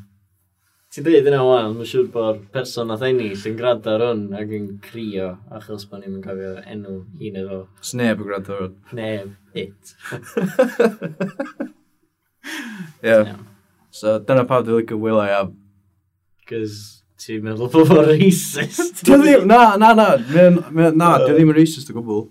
[0.92, 4.50] Ti'n dweud yna wan, mae'n siŵr bod person nath ennill yn grado ar hwn ac
[4.52, 7.60] yn crio achos bod ni'n cofio enw un efo.
[7.88, 8.74] Sneb yn grado ar hwn.
[8.98, 9.94] Neb, it.
[13.00, 13.08] Ie.
[13.08, 13.32] yeah.
[13.88, 15.56] So dyna pawb dwi'n licio Will I am.
[16.50, 16.76] Cos
[17.24, 19.00] ti'n meddwl bod fo'n racist.
[19.06, 22.26] Dwi ddim, na, na, na, na, na, dwi ddim yn racist o gwbl.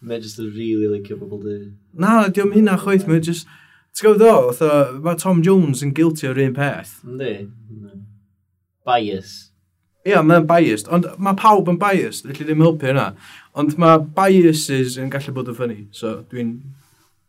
[0.00, 1.58] Mae jyst yn really licio bobl du.
[1.92, 3.50] Na, diolch hynna chwaith, mae jyst...
[3.90, 6.92] Ti'n gwybod o, mae Tom Jones yn guilty o'r un peth.
[7.02, 7.32] Ynddi.
[8.86, 9.32] Bias.
[10.00, 13.10] Ie, yeah, mae'n biased, ond mae pawb yn biased, felly ddim helpu hynna.
[13.58, 16.54] Ond mae biases yn gallu bod yn ffynnu, so dwi'n...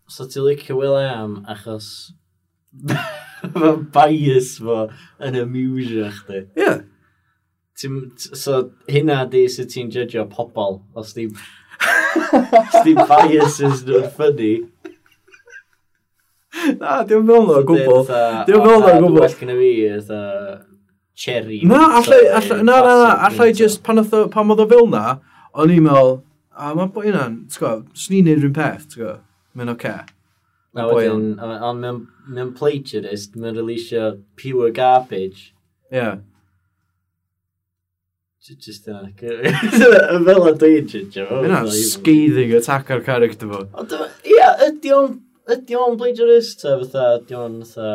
[0.07, 1.89] So ti'n licio Will I Am achos
[2.71, 4.85] mae bias fo
[5.19, 6.45] yn amusio chdi.
[6.55, 6.63] Ie.
[6.63, 6.79] Yeah.
[8.37, 11.27] So hynna di sydd ti'n judgeio pobl, os di
[12.75, 14.51] Sti biases nhw'n ffynnu.
[16.81, 18.03] Na, diw'n mewn nhw'n gwbl.
[18.49, 19.19] Diw'n mewn nhw'n gwbl.
[19.21, 20.21] Well gyda fi, eitha
[21.21, 21.61] cherry.
[21.67, 24.89] Na, allai, allai, eh, na, na, na, allai just pan, otho, pan oedd o fel
[24.91, 25.17] na,
[25.55, 26.17] o'n i'n meddwl,
[26.51, 29.21] a mae boi yna, ti'n gwybod, swn neud rhywun peth, ti'n gwybod,
[29.57, 29.93] mae'n oce.
[30.75, 35.51] Na, wedyn, ond mae'n plagiarist, mae'n releasio pure garbage.
[35.91, 35.97] Ie.
[35.99, 36.19] Yeah.
[38.41, 39.11] Just yna.
[40.25, 41.27] Fel a dwi'n judgeio.
[41.29, 43.59] fo, Yna, scathing attack ar character fo.
[44.25, 45.19] Ie, ydy o'n
[45.53, 46.63] ydy o'n plagiarist?
[46.63, 47.91] Ta fatha, ydy o'n fatha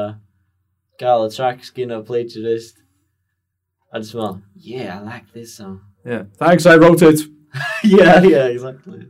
[1.03, 2.79] gael y tracks gyn o plagiarist?
[3.93, 5.81] A just fel, yeah, I like this song.
[6.05, 6.25] Yeah.
[6.39, 7.21] Thanks, I wrote it.
[7.85, 9.09] yeah, yeah, exactly.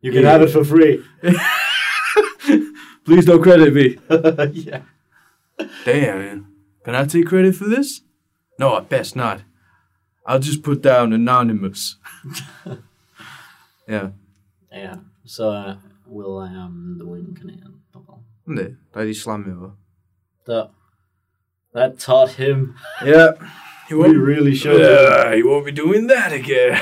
[0.00, 0.30] You can Yeah.
[0.32, 1.02] have it for free.
[3.04, 3.98] Please don't credit me.
[4.52, 4.82] yeah.
[5.84, 6.46] Damn, man.
[6.84, 8.02] Can I take credit for this?
[8.60, 9.42] No, I best not.
[10.28, 11.96] I'll just put down anonymous.
[13.88, 14.10] yeah.
[14.70, 14.96] Yeah.
[15.24, 15.76] So, uh,
[16.08, 18.20] Will I am um, the wind can un, bobl.
[18.48, 19.72] Ynddi, da i slamio fo.
[20.46, 20.70] Do.
[21.74, 22.74] That taught him.
[23.04, 23.32] Yeah.
[23.88, 26.72] He won't, we really showed Yeah, he won't be doing that again.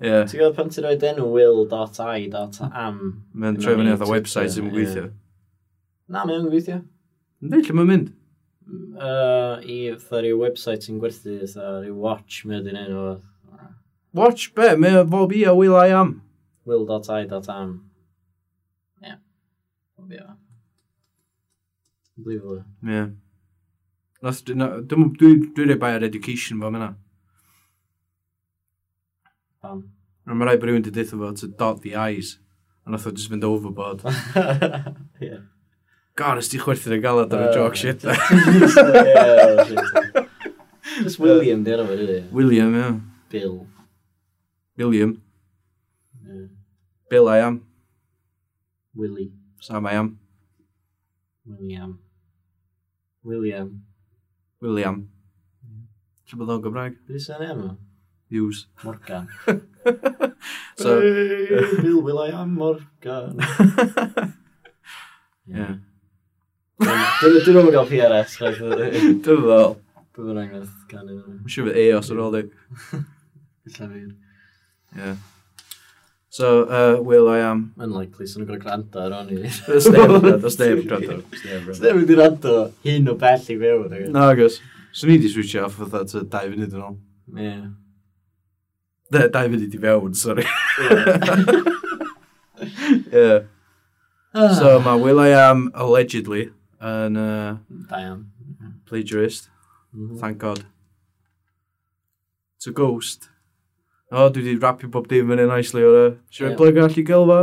[0.00, 0.26] yeah.
[0.26, 2.98] Ti'n gwybod pan ti'n rhoi den will.i.am?
[3.34, 5.12] Mae'n troi fyny oedd y website sy'n gweithio.
[6.10, 6.82] Na, mae'n gweithio.
[7.42, 8.10] Ynddi, lle mae'n mynd?
[9.00, 13.04] uh, i fatha rhyw website sy'n gwerthu fatha rhyw watch mae ydy'n enw.
[14.16, 14.74] Watch be?
[14.76, 16.16] Mae o bob i o Will I Am.
[16.66, 17.74] Will.i.am.
[19.06, 19.16] Ie.
[19.96, 20.32] Bob i o.
[22.20, 22.58] Blifo.
[22.86, 23.04] Ie.
[24.20, 24.66] Dwi'n
[25.56, 26.90] rhaid bai ar education fo myna.
[29.62, 29.86] Pam?
[30.26, 32.38] Mae rhaid bod rhywun wedi dweud fo to dot the eyes.
[32.84, 34.04] A nath o just fynd overboard.
[34.10, 35.30] Ie.
[35.30, 35.46] yeah.
[36.18, 38.14] God, ysdi chwerthu'n y galad ar y joc shit na.
[41.00, 42.18] Just William, di arfer ydy.
[42.34, 42.88] William, ie.
[43.32, 43.66] Bill.
[44.76, 45.14] William.
[46.26, 46.48] Yeah.
[47.08, 47.60] Bill I am.
[48.94, 49.30] Willie.
[49.60, 50.18] Sam I am.
[51.46, 51.98] William.
[53.24, 53.84] William.
[54.60, 55.08] William.
[56.30, 56.98] Lle bod o'n Gymraeg?
[57.08, 57.62] Beth sy'n ei am?
[58.30, 58.66] Hughes.
[58.84, 59.26] Morgan.
[60.78, 63.40] so, Bill, Will I am Morgan.
[65.46, 65.56] yeah.
[65.56, 65.74] yeah.
[66.80, 68.38] Dyn nhw'n gael PRS.
[68.40, 69.74] Dwi'n fel.
[70.16, 71.18] Dwi'n fel enghraifft canu.
[71.20, 72.42] Mae'n siŵr fydd EOS ar ôl di.
[73.68, 74.00] Illa fi.
[75.00, 75.12] Ie.
[76.30, 77.62] So, uh, Will I am.
[77.82, 79.40] Unlikely, sy'n nhw'n gwneud gwrando ar o'n i.
[79.50, 80.46] Ys neb yn gwrando.
[80.48, 81.18] Ys neb yn gwrando.
[81.34, 82.56] Ys neb yn gwrando
[82.86, 83.96] hyn o bell i fewn.
[84.14, 84.60] Na, agos.
[84.96, 86.96] So ni di switch off fatha to dau funud yn ôl.
[87.36, 87.54] Ie.
[89.10, 90.46] Da, dau funud i fewn, sorry.
[93.12, 93.30] Ie.
[94.30, 94.52] Ah.
[94.54, 97.16] So, mae Will I am allegedly yn...
[97.16, 97.56] Uh,
[97.90, 98.26] da iawn.
[98.88, 99.50] Plagiarist.
[99.92, 100.18] Mm -hmm.
[100.18, 100.64] Thank God.
[102.56, 103.30] It's a ghost.
[104.10, 106.16] O, oh, dwi wedi rapio bob dim yn un aisli o'r...
[106.34, 106.56] Siwr yeah.
[106.58, 107.40] plug allu gylfa?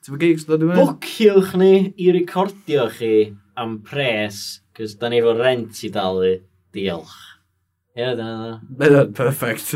[0.00, 0.78] Ti'n fwy gigs dod i mewn?
[0.78, 3.14] Bwciwch ni i recordio chi
[3.60, 6.36] am pres, cys da ni efo rent i dalu.
[6.76, 7.16] Diolch.
[7.96, 8.52] Ie, yeah, dyna dda.
[8.78, 9.72] Mae'n perfect.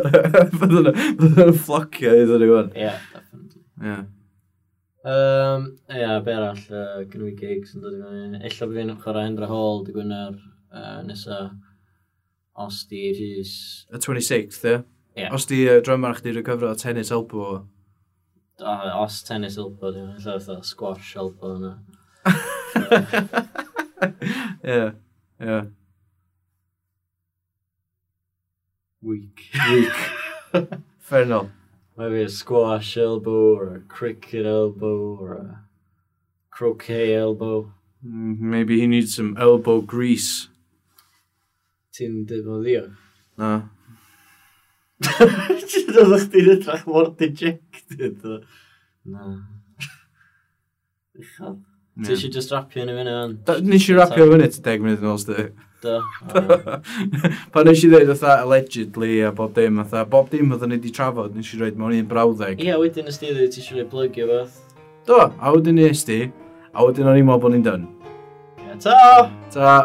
[0.62, 2.62] Bydd yn fflocio i ddyn nhw.
[2.70, 3.60] Ie, definitely.
[3.60, 3.90] Ie.
[3.90, 4.02] Yeah.
[5.02, 8.40] Um, ia, be arall, uh, gynnu fi gigs yn dod i fyny.
[8.44, 10.34] Ella bydd fi'n chwarae Hendra Hall, dy gwyner,
[10.76, 11.38] uh, nesa.
[12.60, 13.52] Os di rhys...
[13.88, 14.82] Y 26th, ie?
[15.16, 15.32] Yeah.
[15.34, 17.62] Os di uh, drummer chdi recyfro tennis elbow.
[18.60, 20.04] Uh, os tennis elbow, ie.
[20.18, 21.72] Ella fatha squash elbow yna.
[24.60, 24.92] Ie,
[25.40, 25.60] ie.
[29.00, 29.46] Weak.
[29.70, 29.96] Weak.
[31.08, 31.48] Fair enough.
[32.00, 35.64] maybe a squash elbow or a cricket elbow or a
[36.50, 37.72] croquet elbow.
[38.02, 40.48] Mm, maybe he needs some elbow grease.
[41.92, 42.94] Tim de Molio.
[43.36, 43.68] No.
[45.00, 48.22] Dat a little net echt wordt dejected.
[49.02, 49.40] No.
[51.12, 51.56] Ik ga.
[51.96, 53.46] Het should just wrap rapje in een minuut.
[53.46, 55.52] Dat is niet wrap rapje in een minuut, denk ik, met ons de.
[55.80, 56.00] Do.
[57.52, 60.92] Pan nes i ddweud fatha allegedly a bob dim, fatha bob dim oedd ni wedi
[60.92, 62.60] trafod, nes i roed mewn un brawddeg.
[62.60, 64.58] Ie, wedyn ysdi ddweud ti eisiau rhoi plygio fath.
[65.08, 66.20] Do, a wedyn nes di,
[66.74, 67.88] a wedyn o'n i'n meddwl bod ni'n done.
[68.66, 68.98] Ie, ta!
[69.54, 69.78] Ta!